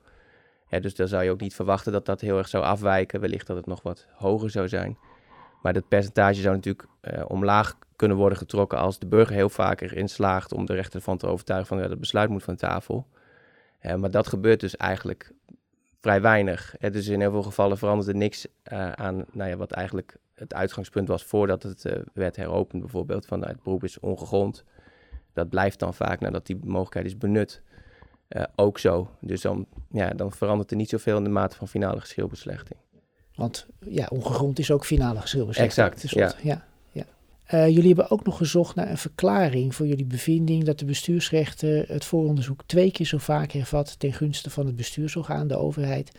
dus 0.69 0.95
dan 0.95 1.07
zou 1.07 1.23
je 1.23 1.31
ook 1.31 1.41
niet 1.41 1.55
verwachten 1.55 1.91
dat 1.91 2.05
dat 2.05 2.21
heel 2.21 2.37
erg 2.37 2.47
zou 2.47 2.63
afwijken. 2.63 3.19
Wellicht 3.19 3.47
dat 3.47 3.57
het 3.57 3.65
nog 3.65 3.81
wat 3.81 4.07
hoger 4.13 4.49
zou 4.49 4.67
zijn. 4.67 4.97
Maar 5.61 5.73
dat 5.73 5.87
percentage 5.87 6.41
zou 6.41 6.55
natuurlijk 6.55 6.87
uh, 7.01 7.23
omlaag 7.27 7.77
kunnen 7.95 8.17
worden 8.17 8.37
getrokken 8.37 8.77
als 8.77 8.99
de 8.99 9.07
burger 9.07 9.35
heel 9.35 9.49
vaak 9.49 9.81
erin 9.81 10.09
slaagt 10.09 10.53
om 10.53 10.65
de 10.65 10.73
rechter 10.73 10.95
ervan 10.95 11.17
te 11.17 11.27
overtuigen 11.27 11.67
van 11.67 11.77
ja, 11.79 11.87
dat 11.87 11.99
besluit 11.99 12.29
moet 12.29 12.43
van 12.43 12.55
tafel. 12.55 13.07
Uh, 13.81 13.95
maar 13.95 14.11
dat 14.11 14.27
gebeurt 14.27 14.59
dus 14.59 14.77
eigenlijk 14.77 15.31
vrij 16.01 16.21
weinig. 16.21 16.75
Uh, 16.79 16.91
dus 16.91 17.07
in 17.07 17.19
heel 17.19 17.31
veel 17.31 17.43
gevallen 17.43 17.77
verandert 17.77 18.07
er 18.07 18.15
niks 18.15 18.47
eh, 18.63 18.91
aan 18.91 19.25
nou 19.31 19.49
ja, 19.49 19.55
wat 19.55 19.71
eigenlijk 19.71 20.17
het 20.35 20.53
uitgangspunt 20.53 21.07
was 21.07 21.23
voordat 21.23 21.63
het 21.63 21.85
werd 22.13 22.35
heropend. 22.35 22.81
Bijvoorbeeld 22.81 23.25
van 23.25 23.39
nou, 23.39 23.51
het 23.51 23.63
beroep 23.63 23.83
is 23.83 23.99
ongegrond. 23.99 24.63
Dat 25.33 25.49
blijft 25.49 25.79
dan 25.79 25.93
vaak 25.93 26.19
nadat 26.19 26.45
die 26.45 26.59
mogelijkheid 26.63 27.05
is 27.05 27.17
benut. 27.17 27.61
Uh, 28.29 28.43
ook 28.55 28.79
zo. 28.79 29.09
Dus 29.21 29.41
dan, 29.41 29.65
ja, 29.91 30.09
dan 30.09 30.31
verandert 30.31 30.71
er 30.71 30.77
niet 30.77 30.89
zoveel 30.89 31.17
in 31.17 31.23
de 31.23 31.29
mate 31.29 31.55
van 31.55 31.67
finale 31.67 31.99
geschilbeslechting. 31.99 32.79
Want 33.35 33.67
ja, 33.79 34.07
ongegrond 34.11 34.59
is 34.59 34.71
ook 34.71 34.85
finale 34.85 35.19
geschilbeslechting. 35.19 35.87
Exact, 35.87 36.09
ja. 36.09 36.33
ja, 36.41 36.65
ja. 36.91 37.05
Uh, 37.53 37.67
jullie 37.67 37.87
hebben 37.87 38.09
ook 38.09 38.25
nog 38.25 38.37
gezocht 38.37 38.75
naar 38.75 38.89
een 38.89 38.97
verklaring 38.97 39.75
voor 39.75 39.87
jullie 39.87 40.05
bevinding 40.05 40.63
dat 40.63 40.79
de 40.79 40.85
bestuursrechter 40.85 41.87
het 41.87 42.05
vooronderzoek 42.05 42.63
twee 42.65 42.91
keer 42.91 43.05
zo 43.05 43.17
vaak 43.17 43.51
hervat 43.51 43.99
ten 43.99 44.13
gunste 44.13 44.49
van 44.49 44.65
het 44.65 44.75
bestuursorgaan, 44.75 45.47
de 45.47 45.57
overheid, 45.57 46.11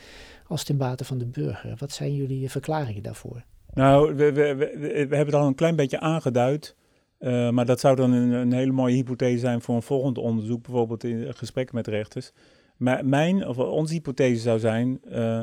als 0.46 0.64
ten 0.64 0.76
bate 0.76 1.04
van 1.04 1.18
de 1.18 1.26
burger. 1.26 1.74
Wat 1.78 1.92
zijn 1.92 2.14
jullie 2.14 2.50
verklaringen 2.50 3.02
daarvoor? 3.02 3.44
Nou, 3.74 4.14
we, 4.14 4.32
we, 4.32 4.54
we, 4.54 4.78
we 4.78 4.96
hebben 4.96 5.26
het 5.26 5.34
al 5.34 5.46
een 5.46 5.54
klein 5.54 5.76
beetje 5.76 6.00
aangeduid. 6.00 6.76
Uh, 7.20 7.50
maar 7.50 7.66
dat 7.66 7.80
zou 7.80 7.96
dan 7.96 8.12
een, 8.12 8.30
een, 8.30 8.52
hele 8.52 8.72
mooie 8.72 8.94
hypothese 8.94 9.38
zijn 9.38 9.60
voor 9.60 9.74
een 9.74 9.82
volgend 9.82 10.18
onderzoek, 10.18 10.62
bijvoorbeeld 10.62 11.04
in 11.04 11.34
gesprekken 11.34 11.74
met 11.74 11.86
rechters. 11.86 12.32
Maar 12.76 13.06
mijn, 13.06 13.46
of 13.48 13.58
onze 13.58 13.94
hypothese 13.94 14.40
zou 14.40 14.58
zijn 14.58 15.00
uh, 15.08 15.42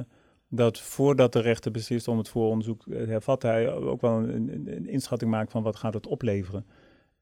dat 0.49 0.79
voordat 0.79 1.33
de 1.33 1.39
rechter 1.39 1.71
beslist 1.71 2.07
om 2.07 2.17
het 2.17 2.29
vooronderzoek 2.29 2.83
te 2.83 2.95
hervatten, 2.95 3.49
hij 3.49 3.71
ook 3.73 4.01
wel 4.01 4.17
een, 4.17 4.67
een, 4.67 4.87
inschatting 4.87 5.31
maakt 5.31 5.51
van 5.51 5.63
wat 5.63 5.75
gaat 5.75 5.93
het 5.93 6.07
opleveren. 6.07 6.65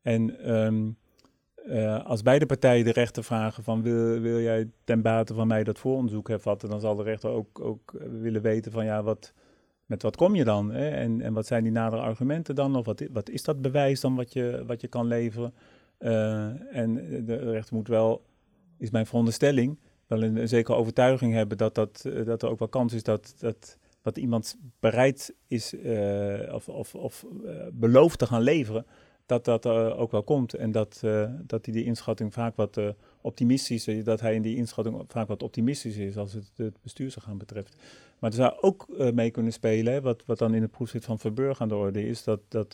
En 0.02 0.36
uh, 1.68 2.06
als 2.06 2.22
beide 2.22 2.46
partijen 2.46 2.86
de 2.86 2.92
rechter 2.92 3.24
vragen 3.24 3.64
van 3.64 3.82
wil, 3.82 4.20
wil 4.20 4.40
jij 4.40 4.70
ten 4.84 5.02
bate 5.02 5.34
van 5.34 5.48
mij 5.48 5.64
dat 5.64 5.80
vooronderzoek 5.80 6.28
hervatten, 6.28 6.70
dan 6.70 6.80
zal 6.80 6.96
de 6.96 7.04
rechter 7.04 7.30
ook, 7.30 7.60
ook 7.60 7.94
willen 8.22 8.42
weten 8.42 8.72
van 8.72 8.86
ja, 8.86 9.04
wat, 9.04 9.34
met 9.86 10.02
wat 10.02 10.16
kom 10.16 10.36
je 10.36 10.44
dan? 10.44 10.72
Hè? 10.72 10.90
En, 10.90 11.22
en 11.22 11.34
wat 11.34 11.46
zijn 11.46 11.64
die 11.64 11.72
nadere 11.72 12.02
argumenten 12.02 12.56
dan? 12.56 12.76
Of 12.76 12.86
wat, 12.86 13.04
wat 13.12 13.30
is 13.30 13.44
dat 13.44 13.62
bewijs 13.62 14.00
dan 14.02 14.16
wat 14.16 14.34
je, 14.34 14.64
wat 14.68 14.82
je 14.82 14.88
kan 14.88 15.08
leveren? 15.08 15.54
Uh, 16.00 16.76
en 16.78 16.94
de 17.26 17.36
rechter 17.36 17.76
moet 17.76 17.88
wel, 17.88 18.26
is 18.78 18.90
mijn 18.90 19.06
veronderstelling, 19.06 19.80
wel 20.08 20.24
een, 20.24 20.48
zekere 20.48 20.78
overtuiging 20.78 21.34
hebben 21.34 21.58
dat, 21.58 21.76
dat, 21.76 22.06
eh, 22.06 22.26
dat 22.26 22.42
er 22.42 22.50
ook 22.50 22.60
wel 22.60 22.68
kans 22.68 22.94
is 22.94 23.04
dat, 23.04 23.36
dat 23.40 23.78
wat 24.02 24.18
iemand 24.18 24.58
bereid 24.80 25.36
is 25.48 25.74
uh, 25.74 26.54
of, 26.54 26.70
of, 26.70 26.96
of 26.96 27.26
belooft 27.72 28.20
te 28.20 28.26
gaan 28.26 28.42
leveren, 28.42 28.86
dat 29.26 29.46
dat 29.46 29.66
ook 29.68 30.12
wel 30.12 30.24
komt. 30.24 30.54
En 30.54 30.72
dat, 30.72 31.00
dat 31.42 31.66
hij 31.66 31.74
die 31.74 31.84
inschatting 31.84 32.34
vaak 32.34 32.56
wat 32.56 32.80
optimistisch 33.26 33.88
is. 33.88 34.04
Dat 34.04 34.22
hij 34.22 34.36
in 34.36 34.42
die 34.42 34.56
inschatting 34.56 35.04
vaak 35.08 35.28
wat 35.28 35.44
optimistisch 35.44 35.98
is 35.98 36.18
als 36.18 36.34
het 36.34 36.52
het 36.56 36.82
bestuursorgaan 36.82 37.38
betreft. 37.38 37.76
Maar 38.20 38.30
er 38.30 38.36
zou 38.36 38.54
ook 38.62 38.88
mee 39.14 39.32
kunnen 39.32 39.54
spelen, 39.54 40.02
wat, 40.02 40.24
wat 40.26 40.38
dan 40.38 40.54
in 40.54 40.62
het 40.62 40.72
proefschrift 40.72 41.06
van 41.06 41.20
Verburg 41.20 41.62
aan 41.62 41.68
de 41.68 41.76
orde 41.76 42.08
is, 42.08 42.24
dat, 42.24 42.40
dat 42.48 42.74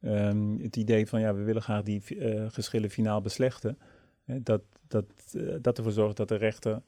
um, 0.00 0.60
het 0.62 0.76
idee 0.76 1.06
van 1.06 1.20
ja, 1.20 1.34
we 1.34 1.42
willen 1.42 1.62
graag 1.62 1.82
die 1.82 2.02
geschillen 2.48 2.90
finaal 2.90 3.20
beslechten. 3.20 3.78
Hè, 4.24 4.42
dat, 4.42 4.62
dat, 4.88 5.04
dat 5.60 5.78
ervoor 5.78 5.92
zorgt 5.92 6.16
dat 6.16 6.28
de 6.28 6.36
rechter 6.36 6.82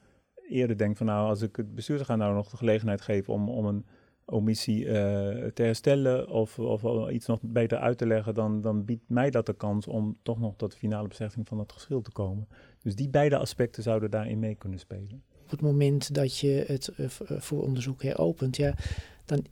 eerder 0.49 0.77
denkt 0.77 0.97
van 0.97 1.05
nou, 1.07 1.29
als 1.29 1.41
ik 1.41 1.55
het 1.55 1.75
bestuursorgaan 1.75 2.17
nou 2.17 2.33
nog 2.33 2.49
de 2.49 2.57
gelegenheid 2.57 3.01
geef 3.01 3.29
om, 3.29 3.49
om 3.49 3.65
een 3.65 3.85
omissie 4.31 4.85
uh, 4.85 4.91
te 5.53 5.63
herstellen 5.63 6.29
of, 6.29 6.59
of 6.59 7.09
iets 7.09 7.25
nog 7.25 7.39
beter 7.41 7.77
uit 7.77 7.97
te 7.97 8.07
leggen, 8.07 8.33
dan, 8.33 8.61
dan 8.61 8.85
biedt 8.85 9.03
mij 9.07 9.29
dat 9.29 9.45
de 9.45 9.53
kans 9.53 9.87
om 9.87 10.17
toch 10.23 10.39
nog 10.39 10.53
tot 10.57 10.71
de 10.71 10.77
finale 10.77 11.07
beslechting 11.07 11.47
van 11.47 11.59
het 11.59 11.71
geschil 11.71 12.01
te 12.01 12.11
komen. 12.11 12.47
Dus 12.81 12.95
die 12.95 13.09
beide 13.09 13.37
aspecten 13.37 13.83
zouden 13.83 14.11
daarin 14.11 14.39
mee 14.39 14.55
kunnen 14.55 14.79
spelen. 14.79 15.23
Op 15.43 15.49
het 15.49 15.61
moment 15.61 16.13
dat 16.13 16.37
je 16.37 16.63
het 16.67 16.91
uh, 16.97 17.07
voor 17.39 17.63
onderzoek 17.63 18.03
heropent, 18.03 18.55
ja, 18.55 18.73
dan 19.25 19.45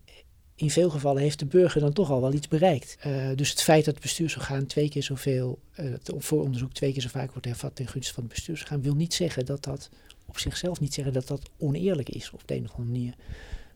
in 0.56 0.70
veel 0.70 0.90
gevallen 0.90 1.22
heeft 1.22 1.40
de 1.40 1.46
burger 1.46 1.82
dan 1.82 1.94
toch 1.94 2.12
al 2.12 2.22
wel 2.22 2.34
iets 2.34 2.48
bereikt. 2.48 2.98
Dus 3.36 3.50
het 3.50 3.62
feit 3.62 3.86
dat 3.86 3.94
het 3.94 4.04
bestuursorgaan 4.04 4.66
twee 4.66 4.90
keer 4.90 5.04
zoveel, 5.04 5.60
het 5.72 6.12
vooronderzoek 6.18 6.74
twee 6.74 6.92
keer 6.92 7.02
zo 7.02 7.10
vaak 7.10 7.32
wordt 7.32 7.46
hervat 7.46 7.76
ten 7.76 7.88
gunste 7.88 8.14
van 8.14 8.24
het 8.24 8.34
bestuursorgaan, 8.34 8.82
wil 8.82 8.96
niet 8.96 9.14
zeggen 9.14 9.46
dat 9.46 9.64
dat 9.64 9.90
op 10.26 10.38
zichzelf 10.38 10.80
niet 10.80 10.94
zeggen 10.94 11.14
dat 11.14 11.28
dat 11.28 11.50
oneerlijk 11.58 12.10
is 12.10 12.32
op 12.32 12.42
de 12.46 12.56
een 12.56 12.64
of 12.66 12.72
andere 12.72 12.92
manier 12.92 13.16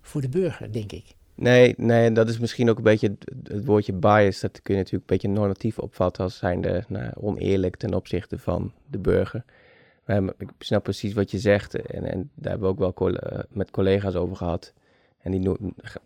voor 0.01 0.21
de 0.21 0.29
burger, 0.29 0.71
denk 0.71 0.91
ik. 0.91 1.15
Nee, 1.35 1.73
nee, 1.77 2.11
dat 2.11 2.29
is 2.29 2.39
misschien 2.39 2.69
ook 2.69 2.77
een 2.77 2.83
beetje 2.83 3.15
het, 3.43 3.65
woordje 3.65 3.93
bias. 3.93 4.39
Dat 4.39 4.61
kun 4.61 4.73
je 4.73 4.79
natuurlijk 4.79 5.09
een 5.09 5.17
beetje 5.17 5.39
normatief 5.39 5.79
opvatten 5.79 6.23
als 6.23 6.37
zijnde 6.37 6.83
nou, 6.87 7.11
oneerlijk 7.15 7.75
ten 7.75 7.93
opzichte 7.93 8.37
van 8.37 8.71
de 8.87 8.97
burger. 8.97 9.43
Maar 10.05 10.23
ik 10.37 10.49
snap 10.59 10.83
precies 10.83 11.13
wat 11.13 11.31
je 11.31 11.39
zegt 11.39 11.75
en, 11.75 12.03
en 12.03 12.29
daar 12.35 12.51
hebben 12.51 12.77
we 12.77 12.85
ook 12.85 12.99
wel 12.99 13.17
met 13.49 13.71
collega's 13.71 14.15
over 14.15 14.35
gehad. 14.35 14.73
En 15.21 15.31
die 15.31 15.51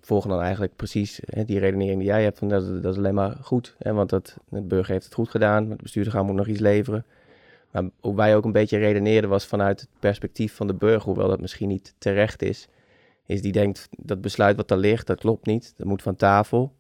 volgen 0.02 0.30
dan 0.30 0.42
eigenlijk 0.42 0.76
precies 0.76 1.20
hè, 1.26 1.44
die 1.44 1.60
redenering 1.60 1.98
die 1.98 2.08
jij 2.08 2.24
hebt. 2.24 2.38
Van 2.38 2.48
dat, 2.48 2.82
dat 2.82 2.92
is 2.92 2.98
alleen 2.98 3.14
maar 3.14 3.38
goed. 3.42 3.76
Hè, 3.80 3.94
want 3.94 4.10
dat, 4.10 4.38
de 4.50 4.62
burger 4.62 4.94
heeft 4.94 5.06
het 5.06 5.14
goed 5.14 5.30
gedaan. 5.30 5.70
Het 5.70 5.82
bestuurder 5.82 6.14
gaan 6.14 6.26
moet 6.26 6.36
nog 6.36 6.48
iets 6.48 6.60
leveren. 6.60 7.06
Maar 7.72 7.84
hoe 8.00 8.16
wij 8.16 8.36
ook 8.36 8.46
een 8.46 8.52
beetje 8.52 8.78
redeneerden 8.78 9.30
was 9.30 9.46
vanuit 9.46 9.80
het 9.80 9.90
perspectief 10.00 10.56
van 10.56 10.68
de 10.68 10.74
burger. 10.74 11.04
Hoewel 11.04 11.28
dat 11.28 11.42
misschien 11.42 11.68
niet 11.68 11.94
terecht 11.98 12.42
is 12.42 12.68
is 13.26 13.42
die 13.42 13.52
denkt 13.52 13.88
dat 13.98 14.22
besluit 14.22 14.56
wat 14.56 14.72
er 14.72 14.78
ligt, 14.78 15.08
dat 15.08 15.20
klopt 15.20 15.46
niet. 15.46 15.74
Dat 15.78 15.88
moet 15.88 16.02
van 16.02 16.16
tafel. 16.16 16.76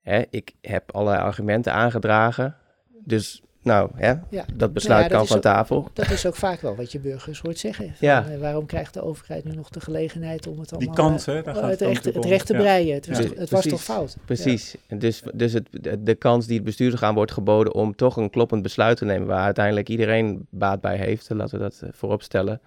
Hè, 0.00 0.22
ik 0.30 0.52
heb 0.60 0.94
allerlei 0.94 1.22
argumenten 1.22 1.72
aangedragen. 1.72 2.56
Dus 3.04 3.42
nou, 3.62 3.90
hè, 3.94 4.14
ja. 4.30 4.44
dat 4.54 4.72
besluit 4.72 5.08
nou 5.08 5.16
kan 5.16 5.26
van 5.26 5.40
tafel. 5.40 5.88
Dat 5.92 6.10
is 6.10 6.26
ook 6.26 6.34
vaak 6.34 6.60
wel 6.60 6.76
wat 6.76 6.92
je 6.92 7.00
burgers 7.00 7.40
hoort 7.40 7.58
zeggen. 7.58 7.84
Van, 7.84 8.08
ja. 8.08 8.26
Eh, 8.28 8.38
waarom 8.38 8.66
krijgt 8.66 8.94
de 8.94 9.02
overheid 9.02 9.44
nu 9.44 9.52
nog 9.54 9.68
de 9.68 9.80
gelegenheid 9.80 10.46
om 10.46 10.58
het 10.58 10.72
allemaal... 10.72 10.94
Die 10.94 11.04
kans, 11.04 11.26
hè? 11.26 11.42
Daar 11.42 11.56
oh, 11.56 11.66
het, 11.66 11.80
recht, 11.80 12.04
het 12.04 12.24
recht 12.24 12.46
te 12.46 12.52
breien. 12.52 12.94
Het, 12.94 13.06
was, 13.06 13.18
toch, 13.18 13.34
het 13.34 13.50
was 13.50 13.66
toch 13.66 13.82
fout? 13.82 14.16
Precies. 14.24 14.76
En 14.86 14.98
dus 14.98 15.22
dus 15.34 15.52
het, 15.52 15.68
de 16.00 16.14
kans 16.14 16.46
die 16.46 16.56
het 16.56 16.64
bestuurder 16.64 17.04
aan 17.04 17.14
wordt 17.14 17.32
geboden 17.32 17.74
om 17.74 17.96
toch 17.96 18.16
een 18.16 18.30
kloppend 18.30 18.62
besluit 18.62 18.96
te 18.96 19.04
nemen... 19.04 19.26
waar 19.26 19.44
uiteindelijk 19.44 19.88
iedereen 19.88 20.46
baat 20.50 20.80
bij 20.80 20.96
heeft, 20.96 21.30
laten 21.30 21.58
we 21.58 21.62
dat 21.62 21.80
uh, 21.84 21.90
voorop 21.92 22.22
stellen... 22.22 22.60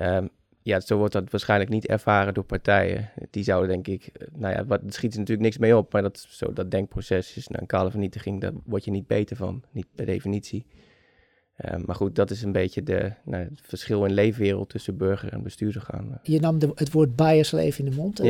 Um, 0.00 0.30
ja, 0.62 0.80
zo 0.80 0.96
wordt 0.96 1.12
dat 1.12 1.30
waarschijnlijk 1.30 1.70
niet 1.70 1.86
ervaren 1.86 2.34
door 2.34 2.44
partijen. 2.44 3.10
Die 3.30 3.44
zouden 3.44 3.68
denk 3.68 3.86
ik, 3.86 4.06
eh, 4.06 4.26
nou 4.34 4.54
ja, 4.54 4.64
wat, 4.64 4.80
schiet 4.86 5.12
er 5.12 5.18
natuurlijk 5.18 5.46
niks 5.46 5.58
mee 5.58 5.76
op, 5.76 5.92
maar 5.92 6.02
dat, 6.02 6.26
zo, 6.28 6.52
dat 6.52 6.70
denkproces 6.70 7.36
is 7.36 7.48
nou, 7.48 7.60
een 7.60 7.66
kale 7.66 7.90
vernietiging, 7.90 8.40
daar 8.40 8.52
word 8.64 8.84
je 8.84 8.90
niet 8.90 9.06
beter 9.06 9.36
van, 9.36 9.62
niet 9.70 9.86
per 9.94 10.06
definitie. 10.06 10.66
Uh, 11.64 11.76
maar 11.84 11.96
goed, 11.96 12.14
dat 12.14 12.30
is 12.30 12.42
een 12.42 12.52
beetje 12.52 12.82
de, 12.82 13.12
nou, 13.24 13.44
het 13.44 13.60
verschil 13.62 14.04
in 14.04 14.12
leefwereld 14.12 14.68
tussen 14.68 14.96
burger 14.96 15.32
en 15.32 15.42
bestuursorgaan. 15.42 16.20
Je 16.22 16.40
nam 16.40 16.58
de, 16.58 16.70
het 16.74 16.92
woord 16.92 17.16
bias 17.16 17.52
even 17.52 17.84
in 17.84 17.90
de 17.90 17.96
mond. 17.96 18.22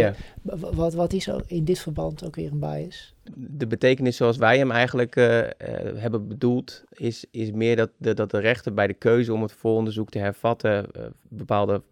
Wat, 0.75 0.95
wat 0.95 1.13
is 1.13 1.31
in 1.47 1.65
dit 1.65 1.79
verband 1.79 2.25
ook 2.25 2.37
weer 2.37 2.53
een 2.53 2.59
bias? 2.59 3.15
De 3.35 3.67
betekenis 3.67 4.17
zoals 4.17 4.37
wij 4.37 4.59
hem 4.59 4.71
eigenlijk 4.71 5.17
uh, 5.17 5.39
uh, 5.39 5.49
hebben 5.95 6.29
bedoeld, 6.29 6.85
is, 6.91 7.25
is 7.31 7.51
meer 7.51 7.77
dat 7.77 7.91
de, 7.97 8.15
dat 8.15 8.31
de 8.31 8.39
rechter 8.39 8.75
bij 8.75 8.87
de 8.87 8.95
keuze 8.95 9.33
om 9.33 9.43
het 9.43 9.53
vooronderzoek 9.53 10.11
te 10.11 10.19
hervatten 10.19 10.87
bepaalde 11.29 11.83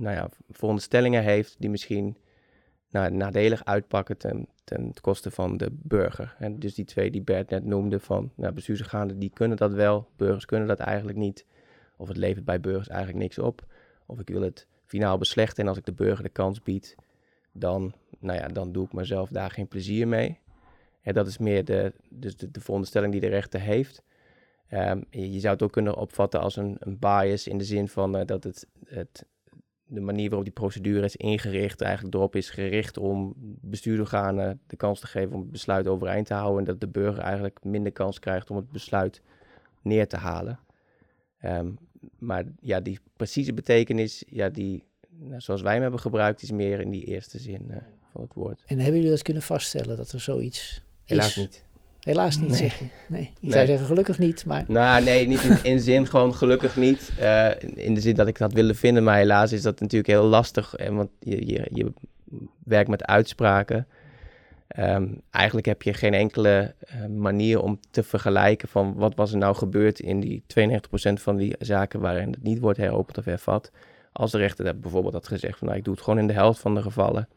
nou 0.00 0.16
ja, 0.16 0.28
veronderstellingen 0.50 1.22
heeft 1.22 1.56
die 1.58 1.70
misschien 1.70 2.16
nou, 2.90 3.10
nadelig 3.10 3.64
uitpakken 3.64 4.16
ten, 4.16 4.48
ten 4.64 4.92
koste 5.00 5.30
van 5.30 5.56
de 5.56 5.68
burger. 5.72 6.34
En 6.38 6.58
dus 6.58 6.74
die 6.74 6.84
twee 6.84 7.10
die 7.10 7.22
Bert 7.22 7.50
net 7.50 7.64
noemde 7.64 8.00
van 8.00 8.32
nou, 8.34 8.52
bestuursorganen, 8.52 9.18
die 9.18 9.30
kunnen 9.30 9.56
dat 9.56 9.72
wel, 9.72 10.08
burgers 10.16 10.44
kunnen 10.44 10.68
dat 10.68 10.78
eigenlijk 10.78 11.18
niet. 11.18 11.46
Of 11.96 12.08
het 12.08 12.16
levert 12.16 12.44
bij 12.44 12.60
burgers 12.60 12.88
eigenlijk 12.88 13.18
niks 13.18 13.38
op. 13.38 13.66
Of 14.06 14.20
ik 14.20 14.28
wil 14.28 14.42
het 14.42 14.66
finaal 14.84 15.18
beslechten 15.18 15.62
en 15.62 15.68
als 15.68 15.78
ik 15.78 15.84
de 15.84 15.92
burger 15.92 16.24
de 16.24 16.30
kans 16.30 16.62
bied, 16.62 16.96
dan, 17.52 17.94
nou 18.18 18.38
ja, 18.38 18.48
dan 18.48 18.72
doe 18.72 18.84
ik 18.84 18.92
mezelf 18.92 19.28
daar 19.28 19.50
geen 19.50 19.68
plezier 19.68 20.08
mee. 20.08 20.38
En 21.00 21.14
dat 21.14 21.26
is 21.26 21.38
meer 21.38 21.64
de, 21.64 21.92
dus 22.08 22.36
de, 22.36 22.50
de 22.50 22.60
veronderstelling 22.60 23.12
die 23.12 23.20
de 23.20 23.26
rechter 23.26 23.60
heeft. 23.60 24.02
Um, 24.70 25.04
je 25.10 25.40
zou 25.40 25.52
het 25.52 25.62
ook 25.62 25.72
kunnen 25.72 25.96
opvatten 25.96 26.40
als 26.40 26.56
een, 26.56 26.76
een 26.78 26.98
bias 26.98 27.46
in 27.46 27.58
de 27.58 27.64
zin 27.64 27.88
van 27.88 28.16
uh, 28.16 28.24
dat 28.24 28.44
het, 28.44 28.66
het 28.84 29.26
de 29.86 30.00
manier 30.00 30.26
waarop 30.28 30.44
die 30.44 30.54
procedure 30.54 31.04
is 31.04 31.16
ingericht 31.16 31.80
eigenlijk 31.80 32.14
erop 32.14 32.36
is 32.36 32.50
gericht 32.50 32.98
om 32.98 33.34
bestuursorganen 33.60 34.60
de 34.66 34.76
kans 34.76 35.00
te 35.00 35.06
geven 35.06 35.34
om 35.34 35.40
het 35.40 35.50
besluit 35.50 35.86
overeind 35.86 36.26
te 36.26 36.34
houden 36.34 36.58
en 36.58 36.64
dat 36.64 36.80
de 36.80 36.88
burger 36.88 37.22
eigenlijk 37.22 37.64
minder 37.64 37.92
kans 37.92 38.18
krijgt 38.18 38.50
om 38.50 38.56
het 38.56 38.70
besluit 38.70 39.22
neer 39.82 40.08
te 40.08 40.16
halen. 40.16 40.58
Ehm, 41.38 41.70
maar 42.18 42.44
ja, 42.60 42.80
die 42.80 42.98
precieze 43.16 43.52
betekenis, 43.52 44.24
ja, 44.26 44.48
die, 44.48 44.84
nou, 45.08 45.40
zoals 45.40 45.62
wij 45.62 45.72
hem 45.72 45.82
hebben 45.82 46.00
gebruikt, 46.00 46.42
is 46.42 46.50
meer 46.50 46.80
in 46.80 46.90
die 46.90 47.04
eerste 47.04 47.38
zin 47.38 47.66
uh, 47.70 47.76
van 48.12 48.22
het 48.22 48.34
woord. 48.34 48.62
En 48.66 48.76
hebben 48.76 48.96
jullie 48.96 49.10
dat 49.10 49.22
kunnen 49.22 49.42
vaststellen 49.42 49.96
dat 49.96 50.12
er 50.12 50.20
zoiets 50.20 50.82
Helaas 51.04 51.36
niet. 51.36 51.64
Helaas 52.04 52.38
niet, 52.38 52.48
nee. 52.48 52.58
zeg 52.58 52.78
je. 52.78 52.84
Nee, 53.08 53.30
ik 53.40 53.52
zou 53.52 53.66
zeggen 53.66 53.86
gelukkig 53.86 54.18
niet, 54.18 54.46
maar... 54.46 54.64
Nou, 54.66 55.04
nee, 55.04 55.26
niet 55.26 55.42
in, 55.42 55.58
in 55.72 55.80
zin 55.80 56.06
gewoon 56.06 56.34
gelukkig 56.34 56.76
niet. 56.76 57.12
Uh, 57.20 57.50
in 57.74 57.94
de 57.94 58.00
zin 58.00 58.14
dat 58.14 58.26
ik 58.26 58.38
dat 58.38 58.52
wilde 58.52 58.74
vinden, 58.74 59.04
maar 59.04 59.16
helaas 59.16 59.52
is 59.52 59.62
dat 59.62 59.80
natuurlijk 59.80 60.10
heel 60.10 60.24
lastig. 60.24 60.74
En 60.74 60.94
want 60.94 61.10
je, 61.18 61.46
je, 61.46 61.68
je 61.72 61.92
werkt 62.64 62.88
met 62.88 63.04
uitspraken. 63.04 63.86
Um, 64.78 65.20
eigenlijk 65.30 65.66
heb 65.66 65.82
je 65.82 65.94
geen 65.94 66.14
enkele 66.14 66.74
uh, 66.94 67.06
manier 67.06 67.62
om 67.62 67.80
te 67.90 68.02
vergelijken 68.02 68.68
van 68.68 68.94
wat 68.94 69.14
was 69.14 69.32
er 69.32 69.38
nou 69.38 69.54
gebeurd 69.54 70.00
in 70.00 70.20
die 70.20 70.42
92% 70.42 70.42
van 71.12 71.36
die 71.36 71.54
zaken 71.58 72.00
waarin 72.00 72.30
het 72.30 72.42
niet 72.42 72.58
wordt 72.58 72.78
heropend 72.78 73.18
of 73.18 73.24
hervat. 73.24 73.70
Als 74.12 74.30
de 74.30 74.38
rechter 74.38 74.78
bijvoorbeeld 74.78 75.14
had 75.14 75.28
gezegd 75.28 75.58
van 75.58 75.66
nou, 75.66 75.78
ik 75.78 75.84
doe 75.84 75.94
het 75.94 76.02
gewoon 76.02 76.18
in 76.18 76.26
de 76.26 76.32
helft 76.32 76.60
van 76.60 76.74
de 76.74 76.82
gevallen 76.82 77.28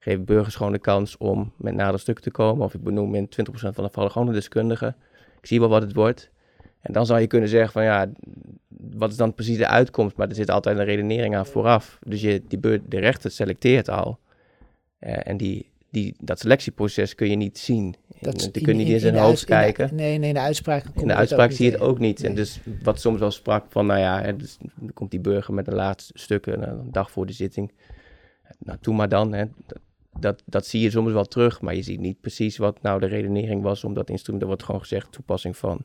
geef 0.00 0.20
burgers 0.20 0.54
gewoon 0.54 0.72
de 0.72 0.78
kans 0.78 1.16
om 1.16 1.52
met 1.56 1.74
nader 1.74 2.00
stuk 2.00 2.20
te 2.20 2.30
komen. 2.30 2.64
Of 2.64 2.74
ik 2.74 2.82
benoem 2.82 3.14
in 3.14 3.26
20% 3.26 3.30
van 3.52 3.70
de 3.74 3.82
gevallen 3.82 4.10
gewoon 4.10 4.28
een 4.28 4.34
deskundige. 4.34 4.94
Ik 5.40 5.46
zie 5.46 5.60
wel 5.60 5.68
wat 5.68 5.82
het 5.82 5.94
wordt. 5.94 6.30
En 6.80 6.92
dan 6.92 7.06
zou 7.06 7.20
je 7.20 7.26
kunnen 7.26 7.48
zeggen 7.48 7.72
van 7.72 7.84
ja, 7.84 8.10
wat 8.68 9.10
is 9.10 9.16
dan 9.16 9.34
precies 9.34 9.56
de 9.56 9.66
uitkomst? 9.66 10.16
Maar 10.16 10.28
er 10.28 10.34
zit 10.34 10.50
altijd 10.50 10.78
een 10.78 10.84
redenering 10.84 11.36
aan 11.36 11.46
vooraf. 11.46 11.98
Dus 12.06 12.20
je, 12.20 12.42
die 12.48 12.60
de 12.60 12.98
rechter 12.98 13.30
selecteert 13.30 13.88
al. 13.88 14.18
Uh, 15.00 15.16
en 15.28 15.36
die, 15.36 15.70
die, 15.90 16.14
dat 16.20 16.38
selectieproces 16.38 17.14
kun 17.14 17.30
je 17.30 17.36
niet 17.36 17.58
zien. 17.58 17.94
Dat, 18.20 18.42
in, 18.42 18.62
kun 18.62 18.72
je 18.72 18.78
niet 18.78 18.86
in, 18.86 18.94
in 18.94 19.00
zijn 19.00 19.16
hoofd 19.16 19.44
kijken. 19.44 19.94
nee, 19.94 20.18
nee, 20.18 20.32
de 20.32 20.40
uitspraak 20.40 20.84
In 20.94 21.06
de 21.06 21.14
uitspraak 21.14 21.50
zie 21.50 21.64
je 21.64 21.72
het 21.72 21.80
ook 21.80 21.98
niet. 21.98 22.24
En 22.24 22.34
dus 22.34 22.60
wat 22.82 23.00
soms 23.00 23.18
wel 23.18 23.30
sprak 23.30 23.64
van, 23.68 23.86
nou 23.86 24.00
ja, 24.00 24.22
hè, 24.22 24.36
dus, 24.36 24.56
dan 24.74 24.92
komt 24.92 25.10
die 25.10 25.20
burger 25.20 25.54
met 25.54 25.66
een 25.66 25.74
laatste 25.74 26.12
stuk, 26.14 26.46
een 26.46 26.88
dag 26.90 27.10
voor 27.10 27.26
de 27.26 27.32
zitting. 27.32 27.72
Nou, 28.58 28.78
doe 28.80 28.94
maar 28.94 29.08
dan. 29.08 29.32
Hè 29.32 29.44
dat, 29.66 29.78
dat 30.44 30.66
zie 30.66 30.80
je 30.80 30.90
soms 30.90 31.12
wel 31.12 31.24
terug, 31.24 31.60
maar 31.60 31.74
je 31.74 31.82
ziet 31.82 32.00
niet 32.00 32.20
precies 32.20 32.56
wat 32.56 32.82
nou 32.82 33.00
de 33.00 33.06
redenering 33.06 33.62
was 33.62 33.84
om 33.84 33.94
dat 33.94 34.10
instrument. 34.10 34.42
Er 34.42 34.48
wordt 34.48 34.64
gewoon 34.64 34.80
gezegd 34.80 35.12
toepassing 35.12 35.56
van 35.56 35.84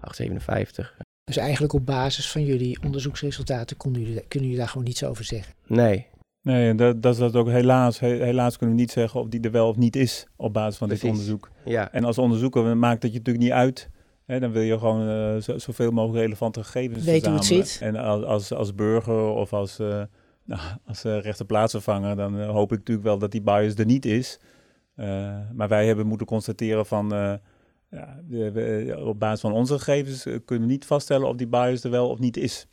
857. 0.00 0.96
Dus 1.24 1.36
eigenlijk 1.36 1.72
op 1.72 1.86
basis 1.86 2.30
van 2.30 2.44
jullie 2.44 2.78
onderzoeksresultaten 2.84 3.76
kunnen 3.76 4.00
jullie, 4.00 4.24
kunnen 4.28 4.48
jullie 4.48 4.56
daar 4.56 4.68
gewoon 4.68 4.86
niets 4.86 5.04
over 5.04 5.24
zeggen? 5.24 5.54
Nee. 5.66 6.06
Nee, 6.42 6.74
dat, 6.74 7.02
dat 7.02 7.12
is 7.12 7.18
dat 7.18 7.36
ook 7.36 7.48
helaas. 7.48 7.98
Helaas 7.98 8.56
kunnen 8.56 8.76
we 8.76 8.82
niet 8.82 8.90
zeggen 8.90 9.20
of 9.20 9.28
die 9.28 9.40
er 9.40 9.50
wel 9.50 9.68
of 9.68 9.76
niet 9.76 9.96
is 9.96 10.26
op 10.36 10.52
basis 10.52 10.78
van 10.78 10.88
dit 10.88 11.04
onderzoek. 11.04 11.50
Ja. 11.64 11.92
En 11.92 12.04
als 12.04 12.18
onderzoeker 12.18 12.76
maakt 12.76 13.02
dat 13.02 13.12
je 13.12 13.18
natuurlijk 13.18 13.44
niet 13.44 13.54
uit. 13.54 13.88
Hè, 14.26 14.40
dan 14.40 14.52
wil 14.52 14.62
je 14.62 14.78
gewoon 14.78 15.08
uh, 15.08 15.40
zo, 15.40 15.58
zoveel 15.58 15.90
mogelijk 15.90 16.22
relevante 16.22 16.64
gegevens 16.64 17.04
Weet 17.04 17.26
hoe 17.26 17.34
het 17.34 17.44
zit. 17.44 17.78
En 17.80 17.96
als, 17.96 18.24
als, 18.24 18.52
als 18.52 18.74
burger 18.74 19.22
of 19.22 19.52
als... 19.52 19.80
Uh, 19.80 20.02
nou, 20.50 20.62
als 20.86 21.04
uh, 21.04 21.20
rechter 21.20 21.46
plaatsvervanger, 21.46 22.16
dan 22.16 22.40
uh, 22.40 22.50
hoop 22.50 22.72
ik 22.72 22.78
natuurlijk 22.78 23.06
wel 23.06 23.18
dat 23.18 23.30
die 23.30 23.42
bias 23.42 23.74
er 23.74 23.84
niet 23.84 24.06
is. 24.06 24.38
Uh, 24.96 25.06
maar 25.52 25.68
wij 25.68 25.86
hebben 25.86 26.06
moeten 26.06 26.26
constateren 26.26 26.86
van, 26.86 27.08
ja, 27.90 28.22
we, 28.28 28.94
op 29.04 29.18
basis 29.18 29.40
van 29.40 29.52
onze 29.52 29.78
gegevens 29.78 30.22
kunnen 30.22 30.66
we 30.66 30.72
niet 30.72 30.84
vaststellen 30.84 31.28
of 31.28 31.36
die 31.36 31.46
bias 31.46 31.84
er 31.84 31.90
wel 31.90 32.08
of 32.08 32.18
niet 32.18 32.36
is. 32.36 32.66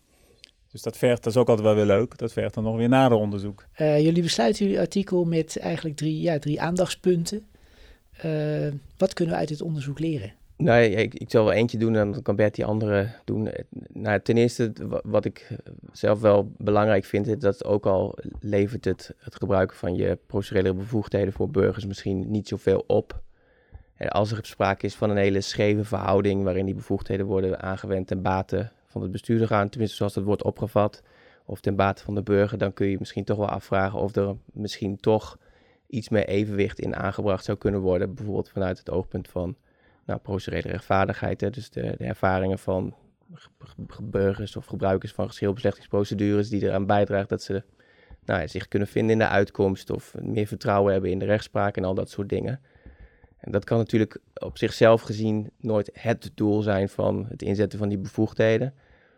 Dus 0.72 0.82
dat 0.82 0.98
vergt, 0.98 1.24
dat 1.24 1.34
is 1.34 1.40
ook 1.40 1.50
altijd 1.50 1.68
wel 1.68 1.76
weer 1.76 1.86
leuk, 1.86 2.18
dat 2.18 2.34
vergt 2.34 2.54
dan 2.54 2.64
nog 2.64 2.76
weer 2.76 2.90
nader 2.90 3.18
onderzoek. 3.18 3.66
jullie 3.78 4.22
besluiten 4.22 4.66
jullie 4.66 4.80
artikel 4.80 5.26
met 5.26 5.58
eigenlijk 5.58 5.96
drie, 5.96 6.22
ja, 6.22 6.40
drie 6.40 6.62
aandachtspunten. 6.62 7.46
wat 8.98 9.14
kunnen 9.14 9.34
we 9.34 9.40
uit 9.40 9.48
dit 9.48 9.62
onderzoek 9.62 10.00
leren? 10.00 10.34
Nee, 10.58 10.92
ik, 10.92 11.14
ik 11.14 11.32
zal 11.32 11.44
wel 11.44 11.54
eentje 11.54 11.78
doen 11.78 11.96
en 11.96 12.12
dan 12.12 12.22
kan 12.22 12.36
Bert 12.36 12.56
die 12.56 12.66
andere 12.66 13.10
doen. 13.26 13.50
Nou, 13.94 14.20
ten 14.22 14.38
eerste, 14.38 14.74
wat 15.04 15.26
ik 15.26 15.58
zelf 15.92 16.22
wel 16.22 16.52
belangrijk 16.58 17.06
vind, 17.06 17.28
is 17.28 17.40
dat 17.40 17.66
ook 17.66 17.86
al 17.86 18.18
levert 18.40 18.86
het, 18.86 19.14
het 19.18 19.36
gebruiken 19.36 19.78
van 19.78 19.96
je 19.96 20.18
procedurele 20.28 20.74
bevoegdheden 20.74 21.34
voor 21.34 21.50
burgers 21.50 21.86
misschien 21.86 22.32
niet 22.32 22.48
zoveel 22.48 22.84
op. 22.88 23.22
Als 23.98 24.32
er 24.32 24.46
sprake 24.46 24.86
is 24.86 24.96
van 24.96 25.10
een 25.10 25.18
hele 25.18 25.42
scheve 25.42 25.84
verhouding 25.84 26.44
waarin 26.44 26.66
die 26.66 26.76
bevoegdheden 26.76 27.26
worden 27.26 27.62
aangewend 27.62 28.08
ten 28.08 28.22
bate 28.22 28.72
van 28.86 29.02
het 29.02 29.12
bestuurder 29.12 29.48
gaan, 29.48 29.70
tenminste 29.70 29.98
zoals 29.98 30.14
dat 30.14 30.24
wordt 30.24 30.44
opgevat, 30.44 31.04
of 31.46 31.60
ten 31.60 31.76
bate 31.76 32.04
van 32.04 32.16
de 32.16 32.24
burger, 32.24 32.58
dan 32.58 32.74
kun 32.74 32.88
je 32.88 32.98
misschien 33.00 33.24
toch 33.24 33.38
wel 33.38 33.50
afvragen 33.50 34.00
of 34.00 34.16
er 34.16 34.36
misschien 34.54 35.00
toch 35.00 35.38
iets 35.88 36.10
meer 36.10 36.28
evenwicht 36.28 36.80
in 36.80 36.96
aangebracht 36.96 37.46
zou 37.46 37.58
kunnen 37.58 37.82
worden. 37.82 38.14
Bijvoorbeeld 38.14 38.50
vanuit 38.50 38.78
het 38.78 38.90
oogpunt 38.90 39.28
van 39.28 39.56
nou, 40.08 40.20
procedurele 40.20 40.72
rechtvaardigheid. 40.72 41.42
Hè, 41.42 41.50
dus 41.50 41.70
de, 41.70 41.94
de 41.98 42.06
ervaringen 42.06 42.60
van 42.60 42.96
burgers 44.02 44.56
of 44.56 44.66
gebruikers 44.66 45.12
van 45.12 45.28
geschilbeslechtingsprocedures 45.28 46.50
die 46.50 46.64
eraan 46.64 46.86
bijdragen 46.86 47.28
dat 47.28 47.44
ze 47.44 47.64
nou, 48.26 48.48
zich 48.48 48.68
kunnen 48.68 48.88
vinden 48.88 49.12
in 49.12 49.20
de 49.20 49.28
uitkomst 49.28 49.90
of 49.90 50.16
meer 50.22 50.48
vertrouwen 50.48 50.92
hebben 50.92 51.12
in 51.12 51.20
de 51.20 51.26
rechtspraak 51.26 51.78
en 51.78 51.84
al 51.84 51.94
dat 51.94 52.10
soort 52.10 52.30
dingen. 52.30 52.62
En 53.38 53.52
dat 53.52 53.64
kan 53.64 53.78
natuurlijk 53.78 54.20
op 54.34 54.58
zichzelf 54.58 55.02
gezien 55.02 55.52
nooit 55.58 55.90
het 55.94 56.32
doel 56.36 56.62
zijn 56.62 56.90
van 56.90 57.26
het 57.30 57.42
inzetten 57.42 57.80
van 57.80 57.90
die 57.90 57.98
bevoegdheden. 57.98 58.74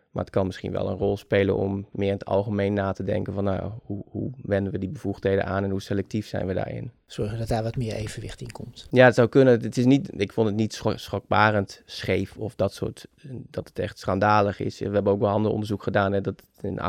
Maar 0.10 0.24
het 0.24 0.34
kan 0.34 0.46
misschien 0.46 0.72
wel 0.72 0.90
een 0.90 0.98
rol 0.98 1.18
spelen 1.18 1.56
om 1.56 1.88
meer 1.92 2.08
in 2.08 2.14
het 2.14 2.26
algemeen 2.26 2.74
na 2.74 2.92
te 2.92 3.04
denken 3.04 3.34
van 3.34 3.44
nou, 3.44 3.72
hoe, 3.84 4.04
hoe 4.10 4.32
wenden 4.42 4.72
we 4.72 4.80
die 4.80 4.90
bevoegdheden 4.90 5.46
aan 5.46 5.64
en 5.64 5.70
hoe 5.70 5.82
selectief 5.82 6.28
zijn 6.28 6.48
we 6.48 6.54
daarin. 6.54 6.92
Zorgen 7.06 7.38
dat 7.38 7.48
daar 7.48 7.64
wat 7.64 7.76
meer 7.76 7.94
evenwicht 7.94 8.42
in 8.42 8.52
komt. 8.52 8.88
Ja, 8.92 9.06
het 9.06 9.16
zou 9.16 9.28
kunnen. 9.28 9.62
Het 9.62 9.78
is 9.78 9.86
niet, 9.86 10.10
ik 10.22 10.34
vond 10.34 10.48
het 10.48 10.56
niet 10.56 10.82
schokbarend 10.96 11.82
scheef 11.86 12.38
of 12.38 12.56
dat 12.56 12.74
soort, 12.74 13.08
dat 13.28 13.68
het 13.68 13.80
echt 13.80 14.00
schandalig 14.00 14.60
is. 14.60 14.80
We 14.80 14.90
hebben 14.90 15.14
ook 15.14 15.20
wel 15.20 15.30
ander 15.30 15.52
onderzoek 15.52 15.84
gedaan 15.84 16.14
en 16.14 16.24
dat 16.24 16.44
in 16.62 16.80
98% 16.80 16.82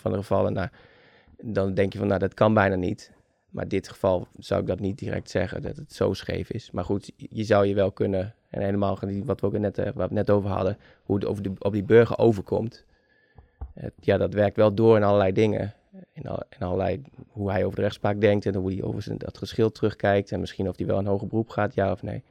van 0.00 0.10
de 0.10 0.16
gevallen, 0.16 0.52
nou, 0.52 0.68
dan 1.42 1.74
denk 1.74 1.92
je 1.92 1.98
van 1.98 2.08
nou, 2.08 2.20
dat 2.20 2.34
kan 2.34 2.54
bijna 2.54 2.74
niet. 2.74 3.12
Maar 3.54 3.62
in 3.62 3.68
dit 3.68 3.88
geval 3.88 4.28
zou 4.38 4.60
ik 4.60 4.66
dat 4.66 4.80
niet 4.80 4.98
direct 4.98 5.30
zeggen, 5.30 5.62
dat 5.62 5.76
het 5.76 5.92
zo 5.92 6.12
scheef 6.12 6.50
is. 6.50 6.70
Maar 6.70 6.84
goed, 6.84 7.12
je 7.16 7.44
zou 7.44 7.66
je 7.66 7.74
wel 7.74 7.92
kunnen, 7.92 8.34
en 8.50 8.62
helemaal 8.62 8.98
wat 9.24 9.40
we 9.40 9.46
ook 9.46 9.58
net, 9.58 9.78
eh, 9.78 9.96
het 9.96 10.10
net 10.10 10.30
over 10.30 10.50
hadden, 10.50 10.78
hoe 11.02 11.16
het 11.16 11.26
over 11.26 11.42
de, 11.42 11.52
op 11.58 11.72
die 11.72 11.82
burger 11.82 12.18
overkomt. 12.18 12.84
ja, 14.00 14.16
dat 14.16 14.34
werkt 14.34 14.56
wel 14.56 14.74
door 14.74 14.96
in 14.96 15.02
allerlei 15.02 15.32
dingen. 15.32 15.74
In, 16.12 16.26
al, 16.26 16.42
allerlei, 16.58 17.02
hoe 17.28 17.50
hij 17.50 17.64
over 17.64 17.76
de 17.76 17.82
rechtspraak 17.82 18.20
denkt 18.20 18.46
en 18.46 18.54
hoe 18.54 18.72
hij 18.72 18.82
over 18.82 19.02
zijn, 19.02 19.18
dat 19.18 19.38
geschil 19.38 19.70
terugkijkt. 19.70 20.32
En 20.32 20.40
misschien 20.40 20.68
of 20.68 20.76
hij 20.76 20.86
wel 20.86 20.98
een 20.98 21.06
hoger 21.06 21.26
beroep 21.26 21.48
gaat, 21.48 21.74
ja 21.74 21.92
of 21.92 22.02
nee. 22.02 22.22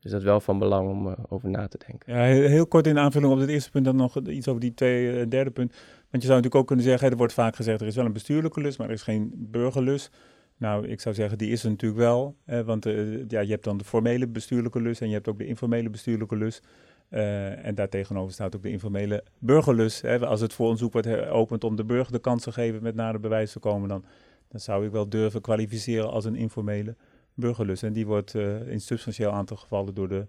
Dus 0.00 0.10
dat 0.10 0.20
is 0.20 0.26
wel 0.26 0.40
van 0.40 0.58
belang 0.58 0.90
om 0.90 1.06
uh, 1.06 1.12
over 1.28 1.48
na 1.48 1.68
te 1.68 1.78
denken. 1.86 2.14
Ja, 2.14 2.48
heel, 2.48 2.66
kort 2.66 2.86
in 2.86 2.98
aanvulling 2.98 3.32
op 3.32 3.38
het 3.38 3.48
eerste 3.48 3.70
punt, 3.70 3.84
dan 3.84 3.96
nog 3.96 4.18
iets 4.18 4.48
over 4.48 4.60
die 4.60 4.74
twee, 4.74 5.12
uh, 5.12 5.28
derde 5.28 5.50
punt. 5.50 5.70
Want 6.10 6.22
je 6.22 6.28
zou 6.28 6.28
natuurlijk 6.28 6.54
ook 6.54 6.66
kunnen 6.66 6.84
zeggen, 6.84 7.10
er 7.10 7.16
wordt 7.16 7.32
vaak 7.32 7.56
gezegd, 7.56 7.80
er 7.80 7.86
is 7.86 7.96
wel 7.96 8.04
een 8.04 8.12
bestuurlijke 8.12 8.60
lus, 8.60 8.76
maar 8.76 8.86
er 8.86 8.92
is 8.92 9.02
geen 9.02 9.32
burgerlus. 9.34 10.10
Nou, 10.58 10.86
ik 10.88 11.00
zou 11.00 11.14
zeggen, 11.14 11.38
die 11.38 11.50
is 11.50 11.62
er 11.62 11.70
natuurlijk 11.70 12.00
wel. 12.00 12.36
want 12.64 12.86
uh, 12.86 13.28
ja, 13.28 13.40
je 13.40 13.50
hebt 13.50 13.64
dan 13.64 13.78
de 13.78 13.84
formele 13.84 14.26
bestuurlijke 14.26 14.80
lus 14.80 15.00
en 15.00 15.08
je 15.08 15.14
hebt 15.14 15.28
ook 15.28 15.38
de 15.38 15.46
informele 15.46 15.90
bestuurlijke 15.90 16.36
lus. 16.36 16.62
Uh, 17.10 17.66
en 17.66 17.74
daartegenover 17.74 18.32
staat 18.32 18.56
ook 18.56 18.62
de 18.62 18.70
informele 18.70 19.24
burgerlus. 19.38 20.00
Hè. 20.00 20.26
Als 20.26 20.40
het 20.40 20.52
vooronderzoek 20.52 20.92
wordt 20.92 21.08
geopend 21.08 21.64
om 21.64 21.76
de 21.76 21.84
burger 21.84 22.12
de 22.12 22.18
kans 22.18 22.42
te 22.42 22.52
geven 22.52 22.82
met 22.82 22.94
nader 22.94 23.20
bewijs 23.20 23.52
te 23.52 23.58
komen, 23.58 23.88
dan, 23.88 24.04
dan 24.48 24.60
zou 24.60 24.86
ik 24.86 24.92
wel 24.92 25.08
durven 25.08 25.40
kwalificeren 25.40 26.10
als 26.10 26.24
een 26.24 26.36
informele 26.36 26.96
burgerlus. 27.34 27.82
En 27.82 27.92
die 27.92 28.06
wordt 28.06 28.34
uh, 28.34 28.68
in 28.68 28.80
substantieel 28.80 29.30
aantal 29.30 29.56
gevallen 29.56 29.94
door 29.94 30.08
de 30.08 30.26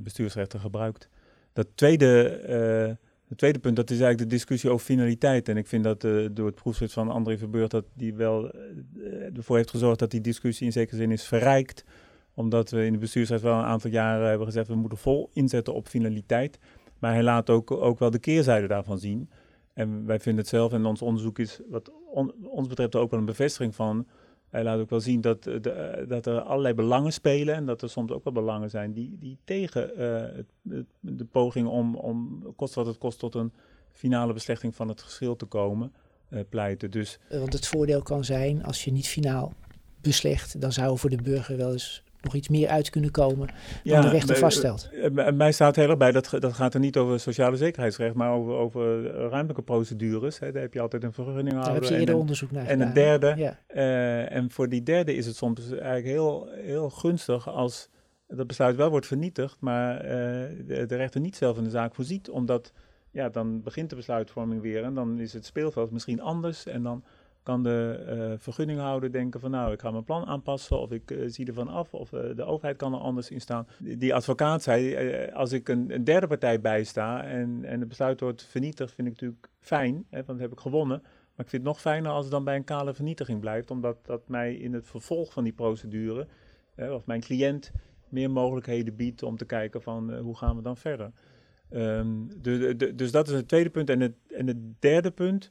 bestuursrechter 0.00 0.60
gebruikt. 0.60 1.08
Dat 1.52 1.66
tweede 1.74 2.98
het 3.28 3.38
tweede 3.38 3.58
punt, 3.58 3.76
dat 3.76 3.90
is 3.90 4.00
eigenlijk 4.00 4.30
de 4.30 4.36
discussie 4.36 4.70
over 4.70 4.84
finaliteit. 4.86 5.48
En 5.48 5.56
ik 5.56 5.66
vind 5.66 5.84
dat 5.84 6.04
uh, 6.04 6.28
door 6.32 6.46
het 6.46 6.54
proefschrift 6.54 6.92
van 6.92 7.10
André 7.10 7.38
Verbeurt, 7.38 7.70
dat 7.70 7.84
die 7.94 8.14
wel 8.14 8.54
uh, 8.54 9.36
ervoor 9.36 9.56
heeft 9.56 9.70
gezorgd 9.70 9.98
dat 9.98 10.10
die 10.10 10.20
discussie 10.20 10.66
in 10.66 10.72
zekere 10.72 10.96
zin 10.96 11.10
is 11.10 11.24
verrijkt. 11.24 11.84
Omdat 12.34 12.70
we 12.70 12.84
in 12.84 12.92
de 12.92 12.98
bestuursraad 12.98 13.40
wel 13.40 13.58
een 13.58 13.64
aantal 13.64 13.90
jaren 13.90 14.28
hebben 14.28 14.46
gezegd, 14.46 14.68
we 14.68 14.74
moeten 14.74 14.98
vol 14.98 15.30
inzetten 15.32 15.74
op 15.74 15.88
finaliteit. 15.88 16.58
Maar 16.98 17.12
hij 17.12 17.22
laat 17.22 17.50
ook, 17.50 17.70
ook 17.70 17.98
wel 17.98 18.10
de 18.10 18.18
keerzijde 18.18 18.66
daarvan 18.66 18.98
zien. 18.98 19.30
En 19.72 20.06
wij 20.06 20.20
vinden 20.20 20.40
het 20.40 20.50
zelf, 20.50 20.72
en 20.72 20.84
ons 20.84 21.02
onderzoek 21.02 21.38
is 21.38 21.60
wat 21.70 21.92
ons 22.42 22.68
betreft 22.68 22.96
ook 22.96 23.10
wel 23.10 23.20
een 23.20 23.26
bevestiging 23.26 23.74
van 23.74 24.06
hij 24.54 24.64
laat 24.64 24.80
ook 24.80 24.90
wel 24.90 25.00
zien 25.00 25.20
dat, 25.20 25.46
eh, 25.46 25.54
eh, 25.54 26.08
dat 26.08 26.26
er 26.26 26.40
allerlei 26.40 26.74
belangen 26.74 27.12
spelen 27.12 27.54
en 27.54 27.66
dat 27.66 27.82
er 27.82 27.90
soms 27.90 28.12
ook 28.12 28.24
wel 28.24 28.32
belangen 28.32 28.70
zijn 28.70 28.92
die, 28.92 29.16
die 29.18 29.38
tegen 29.44 29.90
het, 30.36 30.46
de 31.00 31.24
poging 31.24 31.68
om, 31.68 31.94
om, 31.94 32.42
kost 32.56 32.74
wat 32.74 32.86
het 32.86 32.98
kost, 32.98 33.18
tot 33.18 33.34
een 33.34 33.52
finale 33.92 34.32
beslechting 34.32 34.74
van 34.74 34.88
het 34.88 35.02
geschil 35.02 35.36
te 35.36 35.44
komen, 35.44 35.92
pleiten. 36.48 36.90
Dus, 36.90 37.18
Want 37.28 37.52
het 37.52 37.66
voordeel 37.66 38.02
kan 38.02 38.24
zijn, 38.24 38.64
als 38.64 38.84
je 38.84 38.92
niet 38.92 39.08
finaal 39.08 39.52
beslecht, 40.00 40.60
dan 40.60 40.72
zou 40.72 40.98
voor 40.98 41.10
de 41.10 41.22
burger 41.22 41.56
wel 41.56 41.72
eens 41.72 42.03
nog 42.24 42.34
iets 42.34 42.48
meer 42.48 42.68
uit 42.68 42.90
kunnen 42.90 43.10
komen 43.10 43.48
dan 43.82 44.00
de 44.00 44.08
rechter 44.08 44.36
vaststelt. 44.36 44.88
Uh, 44.92 45.30
mij 45.30 45.52
staat 45.52 45.76
heel 45.76 45.88
erg 45.88 45.96
bij, 45.96 46.12
dat, 46.12 46.30
dat 46.38 46.52
gaat 46.52 46.74
er 46.74 46.80
niet 46.80 46.96
over 46.96 47.20
sociale 47.20 47.56
zekerheidsrecht, 47.56 48.14
maar 48.14 48.30
over, 48.30 48.52
over 48.54 49.04
ruimtelijke 49.04 49.62
procedures. 49.62 50.38
Hè. 50.38 50.52
Daar 50.52 50.62
heb 50.62 50.74
je 50.74 50.80
altijd 50.80 51.02
een 51.02 51.12
vergunning 51.12 51.62
Daar 51.62 51.74
heb 51.74 51.84
je 51.84 51.98
eerder 51.98 52.16
onderzoek 52.16 52.50
naar 52.50 52.66
En 52.66 52.80
een 52.80 52.92
derde. 52.92 53.34
Ja. 53.36 53.58
Uh, 53.74 54.32
en 54.32 54.50
voor 54.50 54.68
die 54.68 54.82
derde 54.82 55.14
is 55.14 55.26
het 55.26 55.36
soms 55.36 55.70
eigenlijk 55.70 56.06
heel, 56.06 56.48
heel 56.50 56.90
gunstig 56.90 57.48
als 57.48 57.88
dat 58.28 58.46
besluit 58.46 58.76
wel 58.76 58.90
wordt 58.90 59.06
vernietigd, 59.06 59.56
maar 59.60 60.04
uh, 60.04 60.10
de, 60.10 60.84
de, 60.86 60.96
rechter 60.96 61.20
niet 61.20 61.36
zelf 61.36 61.56
in 61.56 61.64
de 61.64 61.70
zaak 61.70 61.94
voorziet, 61.94 62.30
omdat 62.30 62.72
ja, 63.10 63.28
dan 63.28 63.62
begint 63.62 63.90
de 63.90 63.96
besluitvorming 63.96 64.62
weer 64.62 64.84
en 64.84 64.94
dan 64.94 65.18
is 65.18 65.32
het 65.32 65.46
speelveld 65.46 65.90
misschien 65.90 66.20
anders 66.20 66.66
en 66.66 66.82
dan 66.82 67.04
kan 67.44 67.62
de 67.62 68.04
uh, 68.08 68.38
vergunninghouder 68.38 69.12
denken 69.12 69.40
van 69.40 69.50
nou, 69.50 69.72
ik 69.72 69.80
ga 69.80 69.90
mijn 69.90 70.04
plan 70.04 70.26
aanpassen 70.26 70.80
of 70.80 70.90
ik 70.90 71.10
uh, 71.10 71.24
zie 71.26 71.46
ervan 71.46 71.68
af 71.68 71.94
of 71.94 72.12
uh, 72.12 72.20
de 72.36 72.44
overheid 72.44 72.76
kan 72.76 72.92
er 72.92 72.98
anders 72.98 73.30
in 73.30 73.40
staan. 73.40 73.66
Die, 73.78 74.14
advocaat 74.14 74.62
zei, 74.62 74.96
als 75.32 75.52
ik 75.52 75.68
een, 75.68 76.04
derde 76.04 76.26
partij 76.26 76.60
bijsta 76.60 77.24
en, 77.24 77.64
en 77.64 77.80
het 77.80 77.88
besluit 77.88 78.20
wordt 78.20 78.42
vernietigd, 78.44 78.94
vind 78.94 79.08
ik 79.08 79.12
natuurlijk 79.12 79.48
fijn, 79.60 79.94
hè, 79.94 80.16
want 80.16 80.26
dan 80.26 80.40
heb 80.40 80.52
ik 80.52 80.60
gewonnen. 80.60 81.00
Maar 81.02 81.44
ik 81.44 81.50
vind 81.50 81.62
het 81.62 81.72
nog 81.72 81.80
fijner 81.80 82.10
als 82.10 82.22
het 82.22 82.32
dan 82.32 82.44
bij 82.44 82.56
een 82.56 82.64
kale 82.64 82.94
vernietiging 82.94 83.40
blijft, 83.40 83.70
omdat 83.70 84.06
dat 84.06 84.28
mij 84.28 84.54
in 84.54 84.72
het 84.72 84.86
vervolg 84.86 85.32
van 85.32 85.44
die 85.44 85.52
procedure, 85.52 86.26
of 86.76 87.06
mijn 87.06 87.20
cliënt, 87.20 87.72
meer 88.08 88.30
mogelijkheden 88.30 88.96
biedt 88.96 89.22
om 89.22 89.36
te 89.36 89.44
kijken 89.44 89.82
van 89.82 90.18
hoe 90.18 90.36
gaan 90.36 90.56
we 90.56 90.62
dan 90.62 90.76
verder. 90.76 91.10
De, 91.68 92.74
de, 92.76 92.94
dus 92.94 93.10
dat 93.10 93.28
is 93.28 93.34
het 93.34 93.48
tweede 93.48 93.70
punt. 93.70 93.90
En 93.90 94.00
het, 94.00 94.14
en 94.28 94.46
het 94.46 94.80
derde 94.80 95.10
punt, 95.10 95.50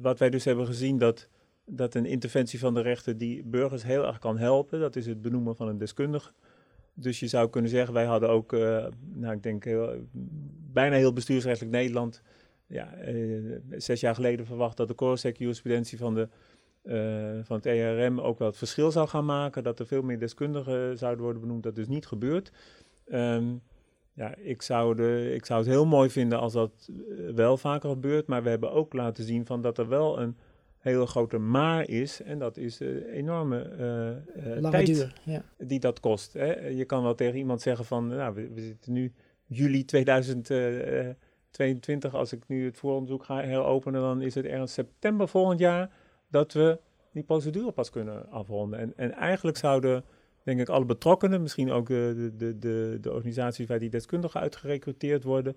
wat 0.00 0.18
wij 0.18 0.30
dus 0.30 0.44
hebben 0.44 0.66
gezien, 0.66 0.98
dat, 0.98 1.28
dat 1.64 1.94
een 1.94 2.06
interventie 2.06 2.58
van 2.58 2.74
de 2.74 2.80
rechter 2.80 3.18
die 3.18 3.44
burgers 3.44 3.82
heel 3.82 4.06
erg 4.06 4.18
kan 4.18 4.38
helpen, 4.38 4.80
dat 4.80 4.96
is 4.96 5.06
het 5.06 5.22
benoemen 5.22 5.56
van 5.56 5.68
een 5.68 5.78
deskundige. 5.78 6.32
Dus 6.94 7.20
je 7.20 7.26
zou 7.26 7.50
kunnen 7.50 7.70
zeggen, 7.70 7.94
wij 7.94 8.04
hadden 8.04 8.28
ook, 8.28 8.52
uh, 8.52 8.86
nou 9.12 9.34
ik 9.34 9.42
denk 9.42 9.64
bijna 10.72 10.96
heel 10.96 11.12
bestuursrechtelijk 11.12 11.74
Nederland, 11.74 12.22
ja, 12.66 13.08
uh, 13.08 13.56
zes 13.70 14.00
jaar 14.00 14.14
geleden 14.14 14.46
verwacht 14.46 14.76
dat 14.76 14.88
de 14.88 14.94
Corsec-jurisprudentie 14.94 15.98
van, 15.98 16.14
de, 16.14 16.28
uh, 16.84 17.44
van 17.44 17.56
het 17.56 17.66
ERM 17.66 18.20
ook 18.20 18.38
wel 18.38 18.48
het 18.48 18.56
verschil 18.56 18.90
zou 18.90 19.08
gaan 19.08 19.24
maken, 19.24 19.62
dat 19.62 19.78
er 19.78 19.86
veel 19.86 20.02
meer 20.02 20.18
deskundigen 20.18 20.98
zouden 20.98 21.22
worden 21.24 21.42
benoemd. 21.42 21.62
Dat 21.62 21.78
is 21.78 21.88
niet 21.88 22.06
gebeurd. 22.06 22.52
Um, 23.06 23.62
ja, 24.14 24.34
ik 24.36 24.62
zou, 24.62 24.94
de, 24.94 25.32
ik 25.34 25.46
zou 25.46 25.60
het 25.60 25.68
heel 25.68 25.86
mooi 25.86 26.10
vinden 26.10 26.40
als 26.40 26.52
dat 26.52 26.88
eh, 26.88 26.94
wel 27.34 27.56
vaker 27.56 27.88
gebeurt. 27.88 28.26
Maar 28.26 28.42
we 28.42 28.48
hebben 28.48 28.72
ook 28.72 28.92
laten 28.92 29.24
zien 29.24 29.46
van 29.46 29.62
dat 29.62 29.78
er 29.78 29.88
wel 29.88 30.20
een 30.20 30.36
hele 30.78 31.06
grote 31.06 31.38
maar 31.38 31.88
is. 31.88 32.22
En 32.22 32.38
dat 32.38 32.56
is 32.56 32.76
de 32.76 33.12
enorme 33.12 33.70
uh, 34.56 34.70
tijd 34.70 34.86
duur, 34.86 35.20
ja. 35.24 35.42
die 35.58 35.80
dat 35.80 36.00
kost. 36.00 36.32
Hè. 36.32 36.66
Je 36.66 36.84
kan 36.84 37.02
wel 37.02 37.14
tegen 37.14 37.38
iemand 37.38 37.62
zeggen 37.62 37.84
van, 37.84 38.08
nou, 38.08 38.34
we, 38.34 38.48
we 38.54 38.60
zitten 38.60 38.92
nu 38.92 39.12
juli 39.46 39.84
2022. 39.84 42.14
Als 42.14 42.32
ik 42.32 42.42
nu 42.46 42.64
het 42.64 42.76
vooronderzoek 42.76 43.24
ga 43.24 43.40
heropenen, 43.40 44.00
dan 44.00 44.22
is 44.22 44.34
het 44.34 44.44
ergens 44.44 44.72
september 44.72 45.28
volgend 45.28 45.58
jaar 45.58 45.90
dat 46.28 46.52
we 46.52 46.78
die 47.12 47.22
procedure 47.22 47.72
pas 47.72 47.90
kunnen 47.90 48.30
afronden. 48.30 48.78
En, 48.78 48.92
en 48.96 49.12
eigenlijk 49.12 49.56
zouden 49.56 50.04
denk 50.44 50.60
ik, 50.60 50.68
alle 50.68 50.84
betrokkenen, 50.84 51.42
misschien 51.42 51.70
ook 51.70 51.86
de, 51.86 52.32
de, 52.36 52.58
de, 52.58 52.98
de 53.00 53.12
organisaties 53.12 53.66
waar 53.66 53.78
die 53.78 53.90
deskundigen 53.90 54.40
uitgerecruiteerd 54.40 55.24
worden. 55.24 55.56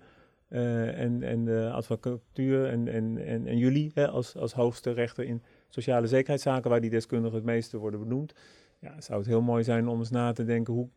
Uh, 0.50 1.00
en, 1.00 1.22
en 1.22 1.44
de 1.44 1.70
advocatuur 1.72 2.66
en, 2.66 2.88
en, 2.88 3.18
en, 3.46 3.58
jullie 3.58 3.90
hè, 3.94 4.08
als, 4.08 4.36
als 4.36 4.52
hoogste 4.52 4.90
rechter 4.90 5.24
in 5.24 5.42
sociale 5.68 6.06
zekerheidszaken, 6.06 6.70
waar 6.70 6.80
die 6.80 6.90
deskundigen 6.90 7.36
het 7.36 7.46
meeste 7.46 7.78
worden 7.78 8.00
benoemd. 8.00 8.32
Ja, 8.80 9.00
zou 9.00 9.18
het 9.18 9.28
heel 9.28 9.40
mooi 9.40 9.64
zijn 9.64 9.88
om 9.88 9.98
eens 9.98 10.10
na 10.10 10.32
te 10.32 10.44
denken, 10.44 10.74
hoe 10.74 10.88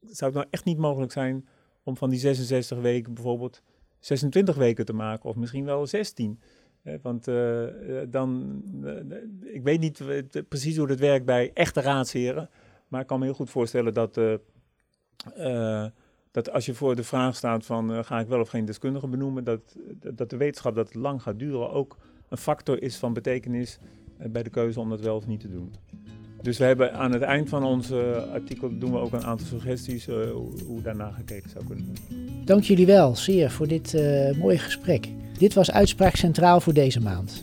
zou 0.00 0.30
het 0.30 0.34
nou 0.34 0.46
echt 0.50 0.64
niet 0.64 0.78
mogelijk 0.78 1.12
zijn 1.12 1.46
om 1.82 1.96
van 1.96 2.10
die 2.10 2.18
66 2.18 2.80
weken 2.80 3.14
bijvoorbeeld 3.14 3.62
26 3.98 4.56
weken 4.56 4.84
te 4.84 4.92
maken, 4.92 5.28
of 5.28 5.36
misschien 5.36 5.64
wel 5.64 5.86
16. 5.86 6.40
want 7.02 7.28
uh, 7.28 7.66
dan, 8.08 8.62
ik 9.42 9.62
weet 9.62 9.80
niet 9.80 10.02
precies 10.48 10.76
hoe 10.76 10.88
het 10.88 11.00
werkt 11.00 11.24
bij 11.24 11.50
echte 11.54 11.80
raadsheren. 11.80 12.50
Maar 12.88 13.00
ik 13.00 13.06
kan 13.06 13.18
me 13.18 13.24
heel 13.24 13.34
goed 13.34 13.50
voorstellen 13.50 13.94
dat, 13.94 14.16
uh, 14.16 14.34
eh, 15.34 15.90
dat 16.30 16.50
als 16.50 16.66
je 16.66 16.74
voor 16.74 16.96
de 16.96 17.04
vraag 17.04 17.36
staat 17.36 17.64
van 17.64 17.92
eh, 17.92 18.04
ga 18.04 18.20
ik 18.20 18.28
wel 18.28 18.40
of 18.40 18.48
geen 18.48 18.64
deskundige 18.64 19.06
benoemen, 19.06 19.44
dat, 19.44 19.76
dat 20.14 20.30
de 20.30 20.36
wetenschap 20.36 20.74
dat 20.74 20.86
het 20.86 20.94
lang 20.94 21.22
gaat 21.22 21.38
duren 21.38 21.70
ook 21.70 21.96
een 22.28 22.36
factor 22.36 22.82
is 22.82 22.96
van 22.96 23.12
betekenis 23.12 23.78
eh, 24.18 24.28
bij 24.30 24.42
de 24.42 24.50
keuze 24.50 24.80
om 24.80 24.88
dat 24.88 25.00
wel 25.00 25.16
of 25.16 25.26
niet 25.26 25.40
te 25.40 25.50
doen. 25.50 25.74
Dus 26.42 26.58
we 26.58 26.64
hebben 26.64 26.92
aan 26.92 27.12
het 27.12 27.22
eind 27.22 27.48
van 27.48 27.64
ons 27.64 27.92
artikel 28.32 28.78
doen 28.78 28.92
we 28.92 28.98
ook 28.98 29.12
een 29.12 29.24
aantal 29.24 29.46
suggesties 29.46 30.06
hoe, 30.06 30.52
hoe 30.66 30.82
daarna 30.82 31.10
gekeken 31.10 31.50
zou 31.50 31.64
kunnen 31.64 31.86
worden. 31.86 32.44
Dank 32.44 32.62
jullie 32.62 32.86
wel 32.86 33.16
zeer 33.16 33.50
voor 33.50 33.66
dit 33.66 33.92
mooie 34.38 34.58
gesprek. 34.58 35.08
Dit 35.38 35.54
was 35.54 35.70
Uitspraak 35.70 36.16
Centraal 36.16 36.60
voor 36.60 36.72
deze 36.72 37.00
maand. 37.00 37.42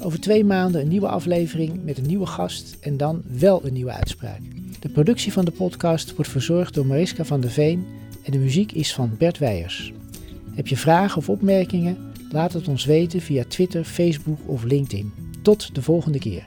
Over 0.00 0.20
twee 0.20 0.44
maanden 0.44 0.80
een 0.80 0.88
nieuwe 0.88 1.08
aflevering 1.08 1.84
met 1.84 1.98
een 1.98 2.06
nieuwe 2.06 2.26
gast 2.26 2.76
en 2.80 2.96
dan 2.96 3.22
wel 3.38 3.64
een 3.64 3.72
nieuwe 3.72 3.92
uitspraak. 3.92 4.40
De 4.84 4.90
productie 4.90 5.32
van 5.32 5.44
de 5.44 5.50
podcast 5.50 6.14
wordt 6.14 6.30
verzorgd 6.30 6.74
door 6.74 6.86
Mariska 6.86 7.24
van 7.24 7.40
der 7.40 7.50
Veen 7.50 7.86
en 8.22 8.32
de 8.32 8.38
muziek 8.38 8.72
is 8.72 8.94
van 8.94 9.16
Bert 9.18 9.38
Weijers. 9.38 9.92
Heb 10.54 10.66
je 10.66 10.76
vragen 10.76 11.16
of 11.16 11.28
opmerkingen? 11.28 12.12
Laat 12.30 12.52
het 12.52 12.68
ons 12.68 12.84
weten 12.84 13.20
via 13.20 13.44
Twitter, 13.48 13.84
Facebook 13.84 14.38
of 14.46 14.64
LinkedIn. 14.64 15.12
Tot 15.42 15.74
de 15.74 15.82
volgende 15.82 16.18
keer. 16.18 16.46